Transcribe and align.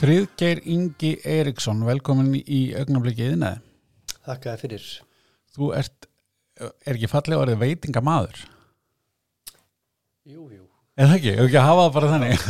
Friðgeir 0.00 0.62
Ingi 0.64 1.10
Eiríksson, 1.28 1.82
velkomin 1.84 2.32
í 2.40 2.60
augnablikið 2.78 3.34
innan. 3.34 3.58
Þakkaði 4.24 4.60
fyrir. 4.62 4.86
Þú 5.52 5.66
ert, 5.76 6.06
er 6.56 6.94
ekki 6.96 7.10
fallega 7.10 7.42
orðið 7.42 7.58
veitingamaður? 7.60 8.38
Jú, 10.24 10.46
jú. 10.54 10.64
Eða 11.00 11.18
ekki, 11.18 11.34
hefur 11.36 11.50
ekki 11.50 11.58
að 11.60 11.68
hafa 11.68 11.84
það 11.84 11.92
bara 11.98 12.12
þannig. 12.14 12.40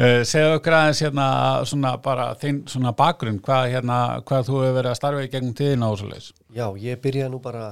Eh, 0.00 0.22
Segðu 0.28 0.56
okkur 0.58 0.74
aðeins 0.76 1.00
hérna 1.02 1.26
svona 1.68 1.90
bara 2.04 2.26
þinn 2.40 2.58
svona 2.68 2.90
bakgrunn, 2.96 3.38
hvað 3.44 3.68
hérna, 3.74 3.98
hvað 4.28 4.48
þú 4.48 4.58
hefur 4.60 4.74
verið 4.76 4.90
að 4.90 4.98
starfa 4.98 5.22
í 5.24 5.30
gegnum 5.32 5.54
tíðina 5.60 5.88
og 5.92 6.00
svo 6.00 6.08
leiðis. 6.10 6.30
Já, 6.56 6.66
ég 6.80 7.00
byrjaði 7.04 7.32
nú 7.32 7.40
bara 7.44 7.64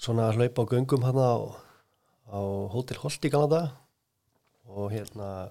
svona 0.00 0.28
að 0.30 0.38
hlaupa 0.40 0.64
á 0.66 0.70
göngum 0.74 1.06
hann 1.06 1.18
á, 1.22 1.34
á 2.34 2.38
Hotel 2.74 2.98
Holt 3.02 3.26
í 3.26 3.32
Kanada 3.34 3.62
og 4.70 4.90
hérna 4.94 5.50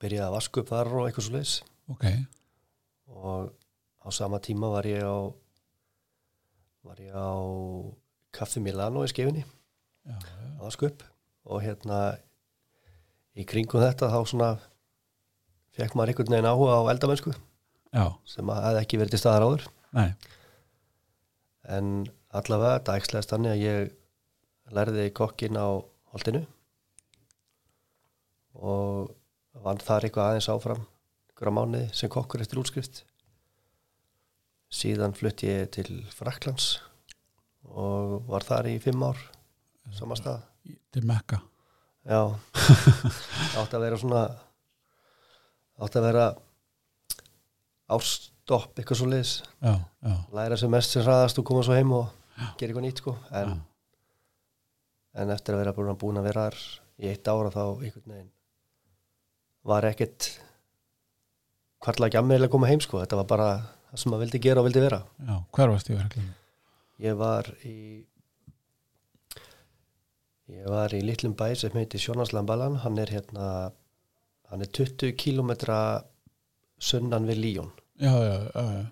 byrjaði 0.00 0.26
að 0.26 0.36
vasku 0.36 0.62
upp 0.62 0.72
þar 0.72 0.92
og 0.96 1.06
eitthvað 1.08 1.26
svo 1.26 1.36
leiðis 1.36 1.54
Ok, 1.90 2.04
og 3.10 3.50
á 4.00 4.08
sama 4.14 4.38
tíma 4.42 4.70
var 4.72 4.86
ég 4.88 5.02
á 5.02 5.18
var 6.86 7.00
ég 7.02 7.12
á 7.12 7.34
Kaffi 8.32 8.62
Milano 8.62 9.02
í 9.04 9.10
skefinni 9.10 9.42
já, 9.42 10.14
já, 10.14 10.46
að 10.56 10.64
vasku 10.64 10.88
upp. 10.88 11.02
Og 11.50 11.62
hérna 11.64 11.98
í 13.34 13.44
kringum 13.48 13.82
þetta 13.82 14.10
þá 14.12 14.20
svona 14.28 14.50
fekk 15.76 15.96
maður 15.96 16.12
einhvern 16.12 16.34
veginn 16.36 16.50
áhuga 16.50 16.78
á 16.78 16.90
eldamennsku 16.92 17.34
já, 17.34 18.04
sem 18.28 18.52
að 18.54 18.80
ekki 18.82 19.00
verið 19.00 19.16
til 19.16 19.22
staðar 19.22 19.46
áður. 19.48 19.66
Nei, 19.96 20.10
en 21.66 21.92
allavega 22.30 22.78
þetta 22.78 22.98
ægslegast 23.00 23.34
þannig 23.34 23.56
að 23.56 23.64
ég 23.64 23.94
lærði 24.70 25.06
kokkin 25.14 25.58
á 25.58 25.68
holdinu. 26.14 26.44
Og 28.60 29.10
vann 29.58 29.80
þar 29.82 30.06
eitthvað 30.06 30.30
aðeins 30.30 30.48
áfram 30.52 30.82
ykkur 31.32 31.50
á 31.50 31.56
mánuði 31.56 31.86
sem 31.96 32.12
kokkur 32.12 32.42
eftir 32.44 32.60
útskrift. 32.62 33.02
Síðan 34.70 35.16
flutti 35.18 35.48
ég 35.50 35.70
til 35.74 35.88
Fraklands 36.14 36.76
og 37.66 38.28
var 38.30 38.46
þar 38.46 38.70
í 38.70 38.76
fimm 38.82 39.02
ár 39.02 39.18
sama 39.96 40.18
stað. 40.18 40.44
Til 40.92 41.02
Mekka. 41.08 41.40
já, 42.04 42.20
átti 43.58 43.76
að 43.76 43.82
vera 43.82 43.98
svona 43.98 44.22
átti 45.80 45.98
að 45.98 46.06
vera 46.06 46.26
árstopp 47.90 48.78
eitthvað 48.78 49.00
svo 49.00 49.08
Já, 49.60 49.74
já, 49.80 50.14
læra 50.36 50.56
sem 50.60 50.70
mest 50.70 50.94
sem 50.94 51.02
hraðast 51.02 51.40
og 51.40 51.46
koma 51.48 51.64
svo 51.66 51.74
heim 51.74 51.92
og 51.96 52.06
gera 52.58 52.70
eitthvað 52.70 52.84
nýtt 52.86 53.02
sko. 53.02 53.16
En, 53.32 53.56
en 55.14 55.32
eftir 55.34 55.56
að 55.56 55.64
vera 55.64 55.96
búin 55.98 56.20
að 56.20 56.28
vera 56.30 56.46
þar 56.48 56.60
í 57.00 57.10
eitt 57.10 57.28
ára 57.28 57.50
þá 57.50 57.64
einhvern 57.80 58.12
veginn 58.14 58.30
var 59.68 59.84
ekkert 59.90 60.30
hvarla 61.84 62.08
ekki 62.08 62.18
aðmeðilega 62.20 62.48
að 62.50 62.54
koma 62.54 62.68
heim 62.70 62.80
sko 62.84 63.00
þetta 63.02 63.18
var 63.20 63.28
bara 63.32 63.48
það 63.90 64.02
sem 64.02 64.12
maður 64.12 64.24
vildi 64.26 64.40
gera 64.46 64.60
og 64.62 64.68
vildi 64.68 64.82
vera 64.84 65.00
já, 65.28 65.34
hver 65.56 65.72
varst 65.74 65.90
ég 65.90 65.98
verið? 66.00 66.30
ég 67.00 67.16
var 67.20 67.50
í 67.64 67.76
ég 70.50 70.66
var 70.70 70.94
í 70.96 71.00
litlum 71.06 71.34
bæ 71.38 71.52
sem 71.58 71.76
heiti 71.78 72.00
Sjónaslambalan 72.02 72.80
hann 72.84 72.98
er 72.98 73.12
hérna 73.14 73.48
hann 74.50 74.64
er 74.64 74.70
20 74.80 75.12
kílómetra 75.20 75.80
sunnan 76.80 77.28
við 77.28 77.38
Líón 77.44 77.70
Já, 78.00 78.14
já, 78.16 78.36
já, 78.48 78.62
já. 78.64 78.86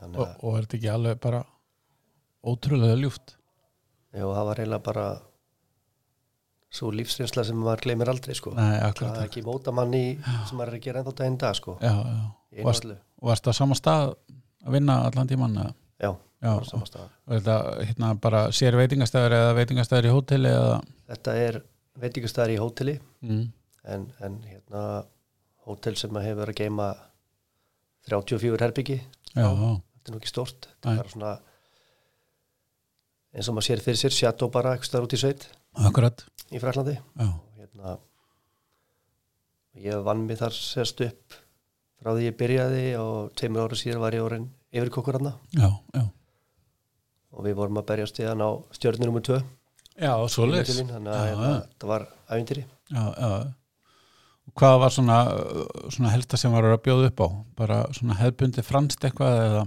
þannig 0.00 0.20
Og, 0.24 0.28
og 0.40 0.56
er 0.58 0.64
þetta 0.66 0.78
ekki 0.78 0.90
alveg 0.94 1.18
bara 1.22 1.42
ótrúlega 2.44 2.96
ljúft? 2.98 3.36
já, 4.14 4.24
það 4.24 4.46
var 4.48 4.60
eiginlega 4.62 4.86
bara 4.88 5.06
svo 6.74 6.90
lífsreynsla 6.94 7.44
sem 7.46 7.58
maður 7.58 7.84
gleymir 7.86 8.10
aldrei 8.10 8.34
sko. 8.36 8.52
Nei, 8.56 8.78
það 8.82 9.04
er 9.12 9.28
ekki 9.28 9.44
móta 9.46 9.74
manni 9.74 10.18
sem 10.24 10.58
maður 10.58 10.72
er 10.72 10.78
að 10.78 10.86
gera 10.88 11.02
ennþá 11.02 11.14
daginn 11.20 11.38
dag 11.40 11.58
sko. 11.58 11.76
Já, 11.82 11.94
já. 11.94 12.24
einu 12.54 12.66
Varst, 12.66 12.88
varst 13.28 13.48
það 13.48 13.58
sama 13.60 13.78
stað 13.78 14.14
að 14.64 14.76
vinna 14.78 14.98
allan 15.08 15.30
tímann? 15.30 15.56
eða? 15.62 15.74
já, 16.02 16.10
Já, 16.44 16.52
sama 16.68 16.88
stað. 16.88 17.08
og 17.26 17.36
þetta 17.36 17.56
hérna 17.88 18.10
bara 18.26 18.44
sér 18.52 18.76
veitingastæður 18.80 19.38
eða 19.38 19.56
veitingastæður 19.60 20.08
í 20.10 20.14
hóteli 20.14 20.52
eða? 20.52 20.76
Þetta 21.12 21.36
er 21.46 21.60
veitingastæðar 22.02 22.54
í 22.54 22.60
hóteli 22.60 22.98
mm. 23.22 23.42
en, 23.94 24.06
en 24.26 24.38
hérna 24.50 24.84
hótel 25.64 25.96
sem 25.96 26.18
að 26.18 26.28
hefur 26.28 26.52
að 26.52 26.60
geima 26.60 26.92
34 28.10 28.60
herbyggi. 28.66 29.00
Þetta 29.32 29.52
er 29.54 30.12
nú 30.12 30.20
ekki 30.20 30.32
stort 30.32 30.68
þetta 30.68 30.90
er 30.90 31.02
bara 31.04 31.12
svona 31.14 31.34
eins 33.34 33.48
og 33.48 33.56
maður 33.56 33.70
sér 33.70 33.82
fyrir 33.82 34.00
sér 34.02 34.14
sjató 34.14 34.50
bara 34.52 34.74
eitthvað 34.74 35.06
út 35.06 35.16
í 35.16 35.20
sveit 35.22 35.46
akkurat. 35.74 36.24
Í 36.54 36.60
Fraklandi 36.62 36.94
já, 36.96 37.26
og 37.26 37.58
hérna 37.58 37.96
ég 39.84 40.04
vann 40.06 40.26
mig 40.28 40.38
þar 40.38 40.54
sérst 40.54 41.00
upp 41.06 41.38
frá 41.98 42.12
því 42.12 42.28
ég 42.28 42.38
byrjaði 42.38 42.84
og 43.00 43.32
tveimur 43.38 43.66
ára 43.66 43.78
síðan 43.78 44.02
var 44.04 44.16
ég 44.16 44.26
orðin 44.26 44.46
yfirkokkur 44.74 45.18
hann 45.18 45.32
já, 45.54 45.70
já. 45.94 46.04
Og 47.34 47.46
við 47.48 47.58
vorum 47.58 47.80
að 47.80 47.88
berjast 47.90 48.20
í 48.22 48.28
hann 48.28 48.44
á 48.44 48.50
stjörnir 48.76 49.10
nummer 49.10 49.24
2 49.24 49.40
já, 49.98 50.12
svo 50.30 50.46
leis 50.50 50.70
já, 50.70 50.84
þannig 50.84 51.12
að 51.14 51.20
Já, 51.20 51.28
hérna, 51.32 51.52
þetta 51.72 51.90
var 51.90 52.08
Og 54.44 54.52
hvað 54.60 54.74
var 54.82 54.92
svona, 54.92 55.18
svona 55.88 56.10
helsta 56.12 56.36
sem 56.36 56.52
var 56.52 56.66
að 56.68 56.82
bjóða 56.84 57.08
upp 57.08 57.22
á? 57.24 57.28
Bara 57.56 57.78
svona 57.96 58.18
hefbundi 58.18 58.62
franst 58.62 59.00
eitthvað 59.06 59.38
eða? 59.46 59.62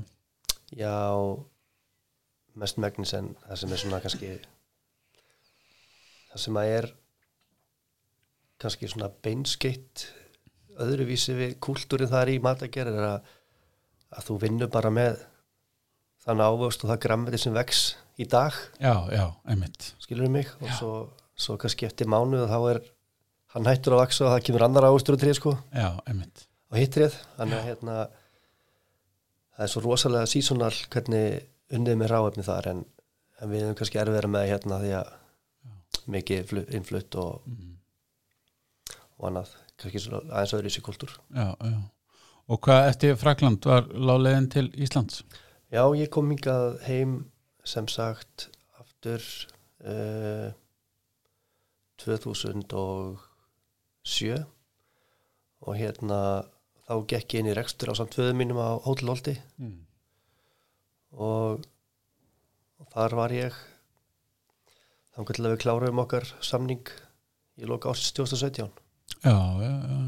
Já 0.77 0.93
mest 2.57 2.77
megnis 2.81 3.13
en 3.17 3.31
það 3.47 3.59
sem 3.61 3.73
er 3.73 3.81
svona 3.81 4.01
kannski 4.03 4.29
það 6.37 6.43
sem 6.45 6.61
að 6.61 6.71
er 6.77 6.87
kannski 8.61 8.89
svona 8.89 9.09
beinskeitt 9.25 10.07
öðruvísi 10.77 11.33
við 11.37 11.55
kúltúrin 11.63 12.09
þar 12.11 12.31
í 12.31 12.37
matagerð 12.41 12.99
er 12.99 13.07
að, 13.07 13.31
að 14.13 14.27
þú 14.29 14.37
vinnur 14.43 14.69
bara 14.73 14.91
með 14.93 15.17
þann 16.25 16.43
ávöxt 16.43 16.83
og 16.83 16.91
það 16.91 17.01
grammiti 17.05 17.39
sem 17.41 17.55
vex 17.55 17.87
í 18.21 18.27
dag. 18.29 18.53
Já, 18.81 18.93
já, 19.13 19.25
einmitt. 19.49 19.91
Skilur 20.03 20.29
mig? 20.33 20.49
Og 20.61 20.71
svo, 20.77 20.91
svo 21.37 21.57
kannski 21.61 21.87
eftir 21.87 22.09
mánuð 22.09 22.47
þá 22.51 22.57
er 22.73 22.81
hann 23.55 23.69
hættur 23.69 23.95
að 23.95 24.03
vaksa 24.03 24.25
og 24.27 24.33
það 24.35 24.45
kemur 24.49 24.65
annar 24.67 24.89
ávöxtur 24.89 25.17
og 25.17 25.21
trið 25.21 25.37
sko. 25.39 25.53
Já, 25.73 25.89
einmitt. 26.09 26.45
Á 26.67 26.73
hittrið 26.77 27.15
þannig 27.37 27.59
að 27.61 27.69
hérna 27.71 27.99
það 29.55 29.65
er 29.65 29.71
svo 29.73 29.85
rosalega 29.85 30.29
sísonal 30.29 30.73
hvernig 30.93 31.39
unnið 31.73 32.01
með 32.01 32.11
ráefni 32.11 32.45
þar 32.45 32.69
en, 32.73 32.83
en 33.41 33.51
við 33.51 33.63
erum 33.63 33.77
kannski 33.79 34.01
erfiðra 34.01 34.29
með 34.31 34.49
hérna 34.51 34.81
því 34.83 34.91
að 34.99 35.15
mikið 36.07 36.45
flu- 36.51 36.69
innflutt 36.77 37.15
og, 37.19 37.31
mm. 37.47 37.73
og 39.17 39.23
annað. 39.31 39.49
Kannski 39.77 39.99
aðeins 40.09 40.53
í 40.57 40.69
sig 40.73 40.83
kultúr. 40.85 41.11
Já, 41.35 41.47
já. 41.61 41.79
Og 42.47 42.57
hvað 42.63 42.89
eftir 42.93 43.17
Frakland 43.19 43.65
var 43.67 43.83
láleiðin 43.91 44.49
til 44.49 44.67
Íslands? 44.79 45.15
Já, 45.67 45.83
ég 45.99 46.07
kom 46.09 46.29
hingað 46.31 46.79
heim 46.87 47.25
sem 47.67 47.87
sagt 47.91 48.47
aftur 48.79 49.19
uh, 49.83 50.55
2007 51.99 53.19
og 55.67 55.73
hérna 55.75 56.47
þá 56.87 56.95
gekk 57.11 57.33
ég 57.35 57.39
inn 57.41 57.51
í 57.51 57.57
rekstur 57.57 57.91
á 57.91 57.99
samt 57.99 58.15
föðum 58.15 58.39
mínum 58.39 58.59
á 58.63 58.79
Hótel 58.85 59.11
Holti. 59.11 59.35
Mm. 59.59 59.83
og, 61.19 61.59
og 62.79 62.85
þar 62.93 63.11
var 63.19 63.31
ég 63.35 63.51
til 65.17 65.45
að 65.45 65.53
við 65.55 65.61
kláruðum 65.63 66.03
okkar 66.03 66.27
samning 66.45 66.91
í 67.57 67.65
loka 67.69 67.89
ársins 67.89 68.13
2017 68.13 68.69
já, 69.23 69.33
já, 69.33 69.71
já. 69.89 69.99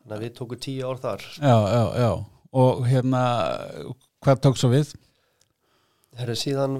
Þannig 0.00 0.16
að 0.16 0.22
við 0.24 0.32
tókum 0.38 0.60
tíu 0.64 0.88
ár 0.88 1.00
þar. 1.02 1.24
Já, 1.38 1.56
já, 1.70 1.82
já. 2.00 2.10
Og 2.60 2.80
hérna 2.88 3.20
hvað 4.24 4.40
tók 4.46 4.56
svo 4.58 4.70
við? 4.72 4.94
Herru, 6.18 6.34
síðan, 6.38 6.78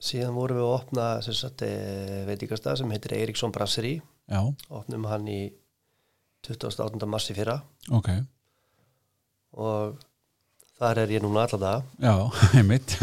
síðan 0.00 0.36
vorum 0.38 0.60
við 0.60 0.68
að 0.68 0.76
opna 0.78 1.08
sem 1.26 1.36
sagt, 1.36 1.64
eh, 1.66 2.22
veitingastað 2.28 2.80
sem 2.80 2.94
heitir 2.94 3.16
Eiríksson 3.18 3.52
Brasserie. 3.52 4.00
Já, 4.30 4.40
opnum 4.70 5.04
hann 5.10 5.26
í 5.28 5.40
28. 6.46 7.06
mars 7.10 7.28
í 7.30 7.36
fyrra. 7.36 7.58
Ok. 7.90 8.08
Og 9.58 9.98
þar 10.80 11.02
er 11.04 11.14
ég 11.14 11.24
núna 11.24 11.44
alltaf 11.44 11.62
það 11.62 11.82
Já, 12.06 12.14
einmitt. 12.60 12.96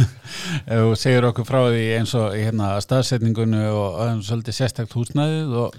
Þú 0.67 0.93
segir 0.99 1.27
okkur 1.29 1.47
frá 1.47 1.59
því 1.67 1.83
eins 1.99 2.15
og 2.19 2.35
hérna 2.35 2.71
staðsetningunni 2.83 3.63
og 3.69 3.99
aðeins 4.03 4.29
svolítið 4.31 4.59
sérstakt 4.59 4.95
húsnæðið 4.97 5.57
og 5.63 5.77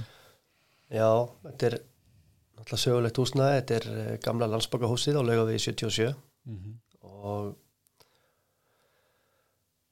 já, 0.91 1.09
þetta 1.47 1.71
er 1.71 1.81
náttúrulega 2.61 2.85
sögulegt 2.85 3.23
húsnaði 3.23 3.59
þetta 3.59 3.81
er 3.81 3.91
eh, 3.95 4.15
gamla 4.25 4.51
landsbakahúsið 4.55 5.19
á 5.19 5.23
laugavi 5.25 5.59
77 5.63 6.15
og 7.01 7.57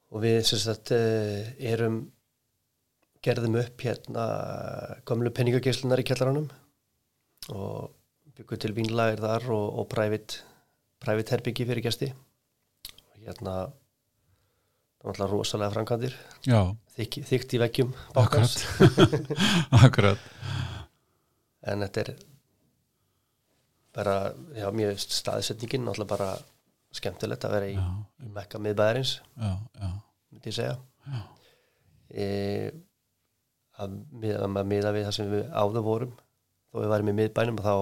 og 0.08 0.24
við 0.24 0.38
sagt 0.48 0.92
eh, 0.96 1.52
erum 1.72 2.00
gerðum 3.24 3.58
upp 3.60 3.82
hérna 3.82 4.24
gömlu 5.08 5.32
penningageislunar 5.34 6.00
í 6.00 6.06
kjallaranum 6.06 6.48
og 7.52 7.90
byggum 8.38 8.62
til 8.62 8.74
vínlagir 8.76 9.22
þar 9.24 9.48
og, 9.52 9.66
og 9.82 9.88
private, 9.90 10.44
private 11.02 11.36
herbyggi 11.36 11.66
fyrir 11.68 11.84
gesti. 11.84 12.10
Og 13.12 13.22
hérna 13.22 13.56
það 14.98 15.06
var 15.06 15.14
alltaf 15.14 15.32
rosalega 15.32 15.74
framkvæmdir. 15.76 16.16
Já, 16.48 16.60
Þyk, 16.98 17.20
þykt 17.28 17.52
í 17.54 17.58
veggjum 17.62 17.90
bankans. 18.16 18.56
Akkurat, 19.78 20.18
en 21.70 21.84
þetta 21.86 22.02
er 22.02 22.08
bara, 23.94 24.16
já, 24.56 24.66
finnst 24.74 25.14
staðsetningin 25.14 25.84
náttúrulega 25.86 26.10
bara 26.10 26.30
skemmtilegt 26.98 27.46
að 27.46 27.54
vera 27.54 27.68
í, 27.70 27.76
í 28.24 28.30
mekka 28.34 28.58
miðbæðarins 28.62 29.18
myndi 29.38 30.50
ég 30.50 30.56
segja. 30.56 30.74
E, 32.10 32.26
að 33.78 33.94
að 34.34 34.50
maður 34.50 34.70
miða 34.72 34.92
við 34.96 35.06
það 35.06 35.16
sem 35.18 35.30
við 35.32 35.46
áður 35.52 35.86
vorum. 35.86 36.14
Þó 36.68 36.80
við 36.82 36.92
værum 36.92 37.10
í 37.12 37.16
miðbænum 37.20 37.60
þá 37.62 37.74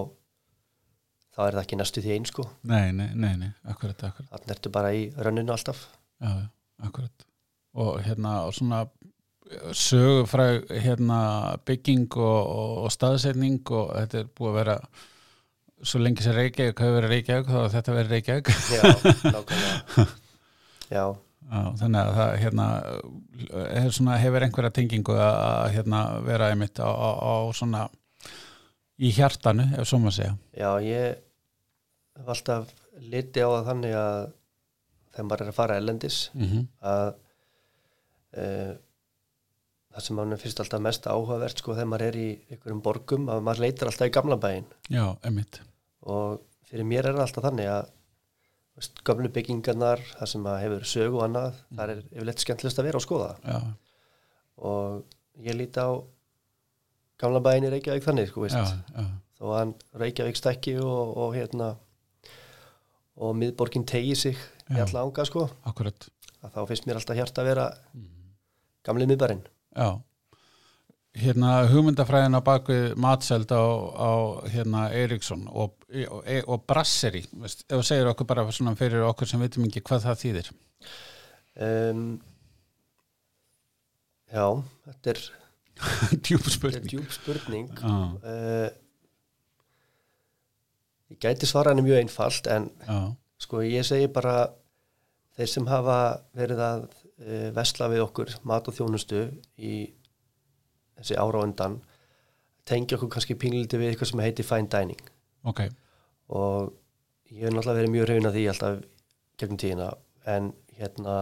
þá 1.37 1.43
er 1.45 1.57
það 1.57 1.63
ekki 1.63 1.77
næstu 1.79 2.03
því 2.03 2.13
eins 2.15 2.31
sko. 2.33 2.47
Nei, 2.67 2.87
nei, 2.97 3.11
nei, 3.13 3.33
nei, 3.37 3.51
akkurat, 3.69 4.07
akkurat. 4.09 4.31
Þannig 4.33 4.53
ertu 4.55 4.71
bara 4.73 4.93
í 4.97 5.03
rönninu 5.21 5.53
alltaf. 5.53 5.83
Já, 6.23 6.31
akkurat. 6.87 7.27
Og 7.77 7.99
hérna, 8.01 8.39
og 8.47 8.55
svona 8.57 8.87
sögufræg 9.77 10.65
hérna 10.83 11.19
bygging 11.67 12.09
og, 12.17 12.41
og, 12.41 12.73
og 12.87 12.91
staðsetning 12.91 13.61
og 13.69 13.93
þetta 13.93 14.23
er 14.23 14.33
búið 14.35 14.49
að 14.49 14.57
vera 14.57 14.75
svo 15.85 16.01
lengi 16.01 16.25
sem 16.25 16.33
Reykjavík 16.35 16.81
hefur 16.81 16.97
verið 16.97 17.13
Reykjavík 17.13 17.53
þá 17.53 17.77
þetta 17.77 17.95
verið 17.99 18.15
Reykjavík. 18.15 18.51
Já, 18.73 18.83
nákvæmlega. 19.37 20.07
Já, 20.97 21.03
Já, 21.47 21.61
þannig 21.79 22.01
að 22.01 22.09
það 22.17 22.33
hérna, 22.41 22.65
svona, 23.95 24.17
hefur 24.19 24.43
einhverja 24.43 24.73
tengingu 24.75 25.13
að, 25.15 25.37
að 25.45 25.69
hérna, 25.77 26.01
vera 26.25 26.49
einmitt 26.51 26.81
á, 26.83 26.89
á, 26.91 27.09
á 27.23 27.33
svona 27.55 27.85
í 28.99 29.11
hjartanu, 29.15 29.69
ef 29.77 29.87
svo 29.87 30.01
maður 30.01 30.17
segja. 30.17 30.33
já, 30.57 30.69
ég 30.83 31.26
hef 32.17 32.33
alltaf 32.33 32.73
liti 33.13 33.43
á 33.45 33.49
það 33.49 33.69
þannig 33.71 33.95
að 34.01 34.19
þegar 35.13 35.29
maður 35.29 35.45
er 35.45 35.51
að 35.53 35.57
fara 35.61 35.77
ellendis 35.81 36.19
Mm 36.33 36.47
-hmm. 36.47 36.67
að 36.81 37.07
uh, 38.37 38.75
það 39.97 40.05
sem 40.05 40.15
mann 40.19 40.37
finnst 40.37 40.59
alltaf 40.61 40.81
mest 40.85 41.07
áhugavert 41.09 41.61
sko 41.61 41.73
þegar 41.73 41.89
maður 41.91 42.07
er 42.07 42.17
í 42.21 42.29
einhverjum 42.51 42.81
borgum 42.85 43.29
að 43.33 43.43
maður 43.47 43.63
leitar 43.65 43.89
alltaf 43.89 44.07
í 44.09 44.13
gamla 44.13 44.37
bæinn. 44.37 44.67
Já, 44.93 45.17
einmitt. 45.25 45.61
og 46.01 46.41
fyrir 46.69 46.85
mér 46.85 47.07
er 47.07 47.17
það 47.17 47.25
alltaf 47.25 47.47
þannig 47.47 47.69
að 47.71 47.87
veist, 48.77 49.01
gömlu 49.03 49.31
byggingarnar 49.33 50.03
það 50.19 50.29
sem 50.33 50.45
að 50.45 50.59
hefur 50.61 50.85
sögu 50.85 51.17
og 51.17 51.23
annað 51.25 51.61
það 51.75 51.93
er 51.93 52.03
yfirleitt 52.11 52.43
skemmtilegst 52.43 52.79
að 52.79 52.87
vera 52.89 53.01
og 53.01 53.05
skoða. 53.07 53.31
Já, 53.43 53.57
og 54.57 55.03
ég 55.47 55.57
líti 55.57 55.81
á 55.81 55.89
gamla 57.17 57.41
bæinn 57.41 57.65
í 57.65 57.73
Reykjavík 57.73 58.05
þannig 58.05 58.29
sko, 58.29 58.45
já, 58.45 58.61
já, 58.93 59.05
þó 59.39 59.45
að 59.57 59.73
Reykjavík 60.03 60.37
stækki 60.37 60.77
og, 60.83 61.17
og 61.17 61.35
hérna 61.35 61.73
og 63.17 63.35
miðborgin 63.39 63.85
tegi 63.89 64.15
sig 64.15 64.37
í 64.69 64.79
alla 64.83 65.03
ánga 65.05 65.25
sko 65.25 65.47
akkurat. 65.69 66.09
að 66.43 66.53
þá 66.57 66.61
finnst 66.69 66.85
mér 66.89 66.99
alltaf 66.99 67.17
hjarta 67.17 67.41
að 67.43 67.49
vera 67.51 67.65
gamli 68.87 69.07
miðbærin 69.09 69.41
Já. 69.77 69.89
Hérna 71.17 71.63
hugmyndafræðin 71.71 72.37
á 72.37 72.41
bakvið 72.45 72.91
matseld 73.01 73.49
á, 73.49 73.57
á 73.97 74.11
hérna 74.53 74.83
Eriksson 74.93 75.47
og, 75.49 75.73
og, 76.11 76.19
og 76.45 76.65
Brasseri, 76.69 77.23
veist, 77.41 77.63
ef 77.65 77.79
þú 77.79 77.85
segir 77.87 78.09
okkur 78.11 78.27
bara 78.29 78.43
svona 78.53 78.75
fyrir 78.77 79.01
okkur 79.07 79.29
sem 79.31 79.41
veitum 79.41 79.65
ekki 79.65 79.81
hvað 79.87 80.03
það 80.05 80.19
þýðir. 80.23 80.51
um, 81.65 82.03
Já, 84.29 84.45
þetta 84.85 85.13
er, 85.15 85.21
Djúp 86.27 86.43
þetta 86.43 86.51
er 86.51 86.55
spurning. 86.57 86.87
djúb 86.91 87.11
spurning 87.15 87.69
uh, 87.81 88.67
Ég 91.11 91.19
gæti 91.23 91.47
svara 91.47 91.71
henni 91.71 91.85
mjög 91.85 92.01
einfalt 92.01 92.47
en 92.51 92.69
já, 92.83 92.95
sko 93.39 93.61
ég 93.63 93.85
segi 93.87 94.09
bara 94.11 94.49
þeir 95.37 95.51
sem 95.51 95.67
hafa 95.69 95.99
verið 96.35 96.63
að 96.65 96.87
uh, 96.87 97.49
vesla 97.55 97.87
við 97.93 98.03
okkur 98.03 98.33
mat 98.49 98.67
og 98.67 98.75
þjónustu 98.75 99.21
í 99.57 99.75
þessi 100.97 101.15
ára 101.15 101.43
á 101.43 101.45
undan 101.45 101.79
tengja 102.67 102.97
okkur 102.97 103.13
kannski 103.15 103.37
pínlítið 103.39 103.83
við 103.83 103.93
eitthvað 103.93 104.11
sem 104.11 104.23
heitir 104.25 104.47
fine 104.47 104.71
dining. 104.71 105.03
Ok, 105.47 105.63
og 106.35 106.73
ég 107.31 107.45
hef 107.45 107.53
náttúrulega 107.53 107.79
verið 107.79 107.93
mjög 107.93 108.09
raun 108.09 108.29
að 108.29 108.37
því 108.37 108.45
alltaf 108.51 108.79
gegnum 109.39 109.61
tíðina 109.61 109.89
en 110.27 110.49
hérna 110.77 111.17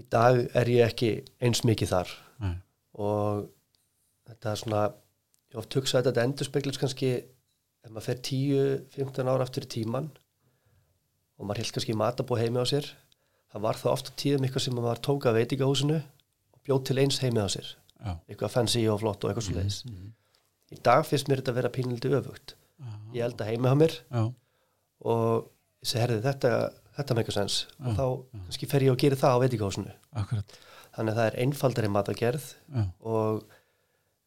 í 0.00 0.06
dag 0.08 0.40
er 0.56 0.70
ég 0.72 0.88
ekki 0.88 1.12
eins 1.44 1.64
mikið 1.68 1.92
þar. 1.92 2.14
Nei, 2.40 2.54
og 2.96 3.44
þetta 4.30 4.54
er 4.54 4.62
svona 4.62 4.82
ég 5.52 5.60
oft 5.60 5.76
hugsa 5.76 6.00
að 6.00 6.08
þetta 6.08 6.26
endur 6.26 6.48
speglist 6.48 6.80
kannski 6.80 7.12
ef 7.82 7.90
maður 7.90 8.08
fer 8.08 8.20
10-15 8.28 9.30
ára 9.32 9.46
aftur 9.46 9.66
í 9.66 9.72
tíman 9.76 10.10
og 11.38 11.46
maður 11.48 11.62
held 11.62 11.76
kannski 11.76 11.96
matabó 11.98 12.38
heimi 12.38 12.62
á 12.62 12.66
sér 12.68 12.90
það 13.52 13.64
var 13.66 13.78
það 13.80 13.94
ofta 13.96 14.16
tíðum 14.22 14.46
eitthvað 14.46 14.64
sem 14.66 14.76
maður 14.78 15.00
tók 15.06 15.28
að 15.28 15.38
veitingahúsinu 15.40 15.98
og 16.00 16.60
bjóð 16.66 16.84
til 16.88 16.98
eins 17.02 17.20
heimi 17.22 17.44
á 17.44 17.48
sér. 17.52 17.72
Já, 18.02 18.12
eitthvað 18.26 18.54
fancy 18.56 18.82
og 18.90 19.00
flott 19.02 19.22
og 19.22 19.30
eitthvað 19.30 19.46
svo 19.46 19.56
leiðis 19.58 19.80
mhm, 19.86 20.12
í 20.74 20.78
dag 20.82 21.04
finnst 21.06 21.28
mér 21.30 21.42
þetta 21.42 21.52
að 21.52 21.58
vera 21.60 21.72
pínildi 21.76 22.12
öfugt. 22.18 22.54
Já, 22.82 22.92
ég 23.14 23.26
held 23.26 23.42
að 23.44 23.50
heimi 23.52 23.70
á 23.70 23.74
mér 23.78 23.94
já, 24.00 24.22
og 25.12 25.50
segi 25.82 26.02
herði 26.02 26.24
þetta 26.24 26.52
þetta 26.96 27.14
með 27.14 27.22
eitthvað 27.22 27.38
sens 27.38 27.58
og 27.78 27.98
þá 27.98 28.06
kannski 28.32 28.70
fer 28.72 28.86
ég 28.86 28.94
og 28.94 29.02
gerir 29.02 29.20
það 29.20 29.36
á 29.36 29.42
veitingahúsinu. 29.44 29.94
Akkurat, 30.22 30.56
þannig 30.96 31.12
að 31.14 31.20
það 31.20 31.28
er 31.28 31.38
einfaldari 31.44 31.92
matagerð 31.92 32.48
og 33.12 33.44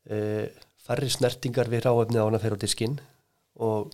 e, 0.08 0.20
færri 0.86 1.12
snertingar 1.12 1.70
við 1.74 1.86
ráefni 1.86 2.22
á 2.22 2.26
hana 2.26 2.42
fyrir 2.42 2.62
á 2.62 2.64
diskinn 2.64 2.98
og 3.56 3.94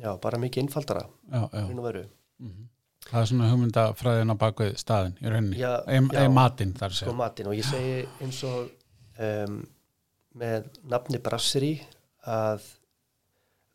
já, 0.00 0.12
bara 0.22 0.40
mikið 0.42 0.66
einfaldara 0.66 1.06
já, 1.06 1.48
já. 1.52 1.82
veru. 1.82 2.04
mhm. 2.38 2.68
Það 3.00 3.20
er 3.20 3.28
svona 3.30 3.46
hugmyndafræðin 3.48 4.32
á 4.32 4.36
bakvið 4.36 4.74
staðin 4.76 5.14
í 5.22 5.30
rauninni, 5.32 5.62
ein 5.88 6.34
matinn 6.36 6.74
þar 6.76 6.92
að 6.92 6.98
sko 6.98 7.14
og 7.48 7.54
ég 7.56 7.64
segi 7.64 7.94
eins 8.20 8.42
og 8.44 8.68
um, 9.24 9.62
með 10.36 10.68
nafni 10.84 11.18
Brasseri 11.18 11.72
að 12.28 12.66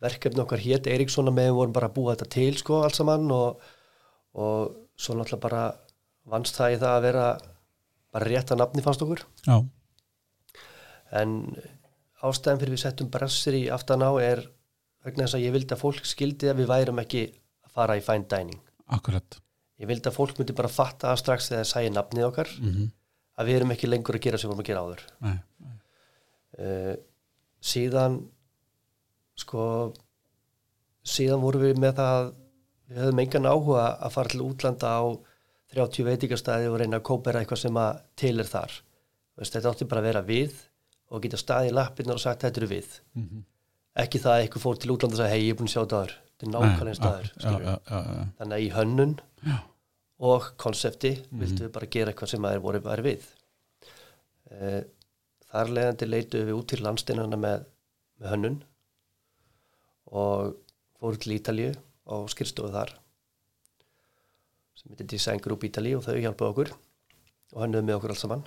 verkefni 0.04 0.44
okkar 0.44 0.62
hétt 0.62 0.90
Eiríkssona 0.92 1.34
með 1.34 1.56
vorum 1.58 1.74
bara 1.74 1.90
að 1.90 1.96
búa 1.98 2.14
þetta 2.14 2.30
til 2.36 2.54
sko 2.60 2.84
alls 2.86 3.00
saman 3.02 3.26
og, 3.34 3.66
og 4.38 4.76
svo 4.96 5.18
náttúrulega 5.18 5.42
bara 5.48 5.64
vannst 6.30 6.58
það 6.60 6.76
í 6.76 6.80
það 6.84 6.94
að 6.94 7.06
vera 7.08 7.26
bara 8.16 8.30
rétt 8.30 8.54
að 8.54 8.62
nafni 8.62 8.86
fannst 8.86 9.04
okkur 9.06 9.24
Já, 9.48 9.58
en 11.20 11.34
ástæðan 12.26 12.62
fyrir 12.62 12.76
við 12.76 12.84
settum 12.86 13.10
brassir 13.14 13.58
í 13.58 13.66
aftan 13.74 14.06
á 14.06 14.12
er 14.22 14.46
vegna 15.06 15.26
þess 15.26 15.38
að 15.38 15.46
ég 15.46 15.56
vildi 15.56 15.76
að 15.76 15.82
fólk 15.82 16.06
skildi 16.10 16.52
að 16.52 16.62
við 16.62 16.70
værum 16.74 17.02
ekki 17.04 17.24
að 17.66 17.74
fara 17.78 17.98
í 17.98 18.04
fine 18.06 18.30
dining. 18.32 18.62
Akkurat. 18.96 19.42
ég 19.82 19.90
vildi 19.90 20.08
að 20.08 20.16
fólk 20.16 20.38
myndi 20.40 20.54
bara 20.56 20.72
fatta 20.72 21.10
að 21.12 21.20
strax 21.20 21.50
þegar 21.50 21.64
það 21.64 21.72
sæði 21.72 21.90
nafnið 21.96 22.28
okkar 22.30 22.52
Mm 22.62 22.86
að 23.36 23.50
við 23.50 23.60
erum 23.60 23.74
ekki 23.76 23.90
lengur 23.90 24.18
að 24.18 24.26
gera 24.26 24.40
sem 24.40 24.50
við 24.50 24.54
vorum 24.54 24.64
að 24.64 24.70
gera 24.70 24.84
áður. 24.86 25.04
Nei, 25.26 25.38
nei, 25.66 25.76
uh, 26.64 26.94
síðan 27.60 28.18
sko 29.36 29.66
síðan 31.06 31.44
vorum 31.44 31.66
við 31.66 31.82
með 31.84 31.98
það 32.00 32.30
við 32.86 33.02
höfum 33.02 33.24
engan 33.26 33.50
áhuga 33.50 33.88
að 34.08 34.14
fara 34.16 34.32
til 34.32 34.46
útlanda 34.46 34.94
á 34.96 35.04
30 35.76 36.08
veitingastæði 36.08 36.70
og 36.72 36.78
reyna 36.80 37.02
að 37.02 37.08
kópera 37.10 37.42
eitthvað 37.42 37.64
sem 37.66 37.82
að 37.82 38.00
til 38.22 38.36
er 38.40 38.48
þar. 38.48 38.78
Veist, 39.36 39.58
þetta 39.58 39.74
átti 39.74 39.88
bara 39.92 40.04
að 40.04 40.08
vera 40.08 40.24
við 40.24 40.56
og 41.12 41.24
geta 41.26 41.40
staði 41.42 41.72
í 41.72 41.76
lappirnar 41.76 42.16
og 42.16 42.24
sagt 42.24 42.46
þetta 42.46 42.62
eru 42.62 42.72
við. 42.72 43.00
Mhm. 43.18 43.44
Ekki 44.04 44.22
það 44.22 44.36
að 44.36 44.44
eitthvað 44.44 44.66
fór 44.66 44.80
til 44.82 44.94
útlanda 44.94 45.16
og 45.16 45.22
sagði 45.22 45.36
hei 45.36 45.46
ég 45.46 45.54
er 45.54 45.60
búin 45.60 45.70
að 45.70 45.74
sjá 45.76 45.82
þetta 45.82 46.00
aður 46.02 46.16
þetta 46.36 46.48
er 46.48 46.52
nákvæmlega 46.56 46.98
staður 47.00 47.30
já, 47.40 47.52
já, 47.64 47.76
þannig 48.40 48.58
að 48.58 48.66
í 48.66 48.70
hönnun 48.76 49.16
Já. 49.46 49.56
og 50.30 50.50
konsepti 50.62 51.14
vildum 51.32 51.68
við 51.68 51.74
bara 51.78 51.92
gera 51.96 52.12
eitthvað 52.12 52.34
sem 52.34 52.48
aðeir 52.48 52.64
voru 52.66 52.82
bara 52.84 53.06
við. 53.06 53.28
E, 54.52 54.84
þar 55.52 55.74
leiðandi 55.78 56.10
leitu 56.10 56.44
við 56.44 56.58
út 56.58 56.70
til 56.72 56.82
landsteinana 56.84 57.40
með, 57.40 57.66
með 58.20 58.34
hönnun 58.34 58.60
og 60.12 60.56
fóru 61.00 61.22
til 61.22 61.38
Ítalíu 61.38 61.72
og 62.12 62.28
skýrstofu 62.34 62.74
þar 62.76 62.92
sem 64.76 64.92
heitir 64.92 65.10
Design 65.16 65.42
Group 65.44 65.64
Ítalíu 65.68 66.02
og 66.02 66.06
þau 66.08 66.20
hjálpaðu 66.20 66.52
okkur 66.52 66.76
og 67.56 67.62
hönnuðu 67.64 67.88
með 67.88 68.00
okkur 68.00 68.12
alls 68.12 68.26
saman. 68.26 68.44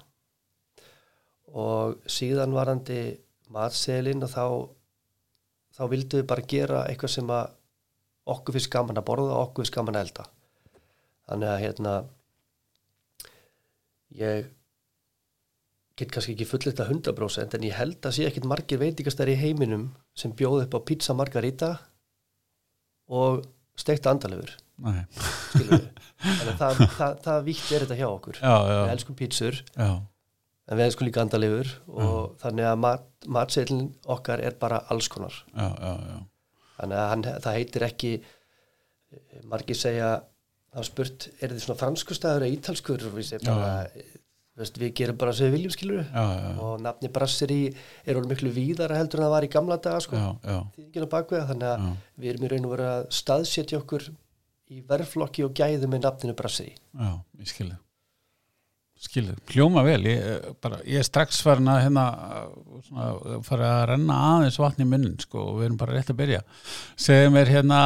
Og 1.48 2.02
síðan 2.04 2.52
varandi 2.52 3.00
matselin 3.48 4.20
og 4.26 4.34
þá 4.34 4.44
þá 5.78 5.82
vildum 5.92 6.22
við 6.22 6.28
bara 6.32 6.46
gera 6.52 6.84
eitthvað 6.90 7.14
sem 7.14 7.32
að 7.32 7.54
okkur 8.28 8.58
finnst 8.58 8.72
gaman 8.72 9.00
að 9.00 9.08
borða 9.08 9.34
og 9.36 9.48
okkur 9.48 9.64
finnst 9.64 9.76
gaman 9.78 9.98
að 9.98 10.06
elda. 10.06 10.28
Þannig 11.28 11.52
að 11.52 11.62
hérna 11.64 11.96
ég 14.18 14.48
get 15.98 16.12
kannski 16.14 16.34
ekki 16.36 16.46
fullit 16.48 16.80
að 16.82 16.92
100% 16.94 17.56
en 17.56 17.66
ég 17.66 17.76
held 17.78 18.06
að 18.06 18.16
sé 18.16 18.26
ekkit 18.28 18.46
margir 18.48 18.80
veitingastæri 18.80 19.34
í 19.34 19.40
heiminum 19.40 19.88
sem 20.18 20.34
bjóð 20.36 20.66
upp 20.66 20.78
á 20.78 20.80
pizza 20.86 21.16
margarita 21.16 21.72
og 23.08 23.42
steikta 23.78 24.12
andalefur 24.12 24.54
nei, 24.84 25.00
skilur 25.50 25.74
við 25.74 25.88
þannig 26.22 26.52
að 26.52 26.60
það, 26.60 26.82
það, 26.98 27.16
það 27.24 27.42
vítt 27.48 27.72
er 27.72 27.84
þetta 27.84 27.98
hjá 27.98 28.06
okkur. 28.08 28.38
Já, 28.40 28.54
við 28.54 28.72
já, 28.74 28.80
elskum 28.94 29.18
pizzur. 29.18 29.60
Já, 29.74 29.88
en 30.68 30.78
við 30.78 30.84
elskum 30.84 31.08
líka 31.08 31.24
andalefur 31.24 31.70
og 31.88 32.34
þannig 32.42 32.68
að 32.68 32.80
mat, 32.84 33.06
matseilin 33.26 33.86
okkar 34.16 34.42
er 34.44 34.58
bara 34.60 34.82
alls 34.92 35.08
konar. 35.12 35.36
Já, 35.54 35.68
já, 35.68 35.92
já, 36.12 36.18
þannig 36.78 37.00
að 37.00 37.08
hann, 37.12 37.26
það 37.46 37.58
heitir 37.58 37.86
ekki 37.88 38.12
margir 39.48 39.78
segja 39.78 40.12
það 40.68 40.80
var 40.82 40.88
spurt, 40.90 41.28
er 41.40 41.54
þið 41.54 41.64
svona 41.64 41.80
fransku 41.80 42.16
staður 42.16 42.46
eða 42.46 42.58
ítalskur? 42.58 43.06
Já. 43.08 43.44
bara 43.48 43.70
veist, 44.58 44.78
við 44.80 44.94
gerum 45.00 45.18
bara 45.18 45.34
sem 45.36 45.48
við 45.48 45.56
viljum 45.56 45.74
skilur 45.74 46.00
já, 46.02 46.22
já, 46.34 46.48
og 46.64 46.80
nafni 46.82 47.10
Brasseri 47.14 47.58
er 47.68 48.18
orðið 48.18 48.32
miklu 48.34 48.54
víðara 48.54 48.98
heldur 48.98 49.22
en 49.22 49.28
það 49.28 49.34
var 49.36 49.46
í 49.46 49.50
gamla 49.54 49.80
daga 49.82 50.04
sko, 50.04 50.18
já, 50.18 50.30
já, 50.42 51.04
bakveða 51.12 51.50
þannig 51.52 51.68
að 51.70 51.84
já, 51.84 51.92
við 52.18 52.32
erum 52.32 52.46
í 52.46 52.52
raun 52.52 52.68
og 52.68 52.74
verið 52.74 52.92
að 52.92 53.04
staðsetja 53.20 53.82
okkur 53.82 54.08
í 54.68 54.82
verðflokki 54.88 55.46
og 55.46 55.54
gæði 55.56 55.90
með 55.90 56.08
nafninu 56.08 56.36
Brasseri. 56.38 56.74
Já, 56.74 57.12
ég 57.40 57.52
skilði 57.52 57.78
skilði, 58.98 59.36
hljóma 59.52 59.84
vel 59.86 60.00
ég, 60.08 60.48
bara, 60.62 60.80
ég 60.88 60.98
er 61.00 61.06
strax 61.06 61.38
farin 61.44 61.70
að 61.70 61.84
hérna 61.84 62.04
svona, 62.88 63.38
fara 63.46 63.68
að 63.76 63.84
renna 63.92 64.16
aðeins 64.32 64.58
vatn 64.58 64.82
í 64.82 64.88
munnin 64.90 65.20
sko 65.22 65.44
og 65.52 65.60
við 65.60 65.68
erum 65.68 65.78
bara 65.78 65.94
rétt 65.94 66.10
að 66.10 66.18
byrja. 66.18 66.40
Segðu 66.98 67.30
mér 67.36 67.52
hérna 67.52 67.78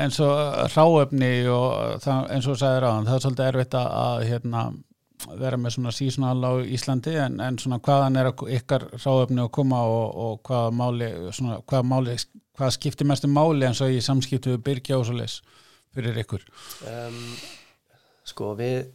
eins 0.00 0.18
og 0.24 0.74
ráefni 0.74 1.30
og 1.52 2.02
það, 2.02 2.26
eins 2.34 2.50
og 2.50 2.58
sagði 2.58 2.82
ráðan, 2.82 3.08
það 3.08 3.18
er 3.18 3.24
svolítið 3.26 3.50
erfitt 3.52 3.78
að, 3.78 4.26
hérna 4.32 4.66
vera 5.40 5.56
með 5.60 5.76
svona 5.76 5.94
seasonal 5.94 6.36
á 6.44 6.52
Íslandi 6.60 7.14
en, 7.22 7.38
en 7.40 7.56
svona 7.60 7.78
hvaðan 7.82 8.18
er 8.20 8.32
ykkar 8.58 8.88
ráefni 8.98 9.40
að 9.46 9.52
koma 9.56 9.80
og, 9.88 10.18
og 10.26 10.42
hvaða 10.46 10.74
máli 10.76 11.08
svona, 11.30 11.60
hvaða 11.62 11.88
máli, 11.88 12.18
hvað 12.58 12.74
skiptir 12.76 13.08
mestu 13.08 13.30
máli 13.30 13.68
eins 13.68 13.80
og 13.84 13.94
í 13.94 14.02
samskiptu 14.04 14.58
leis 15.16 15.40
fyrir 15.96 16.18
ykkur? 16.20 16.44
Um, 16.90 17.22
sko 18.28 18.52
við 18.58 18.90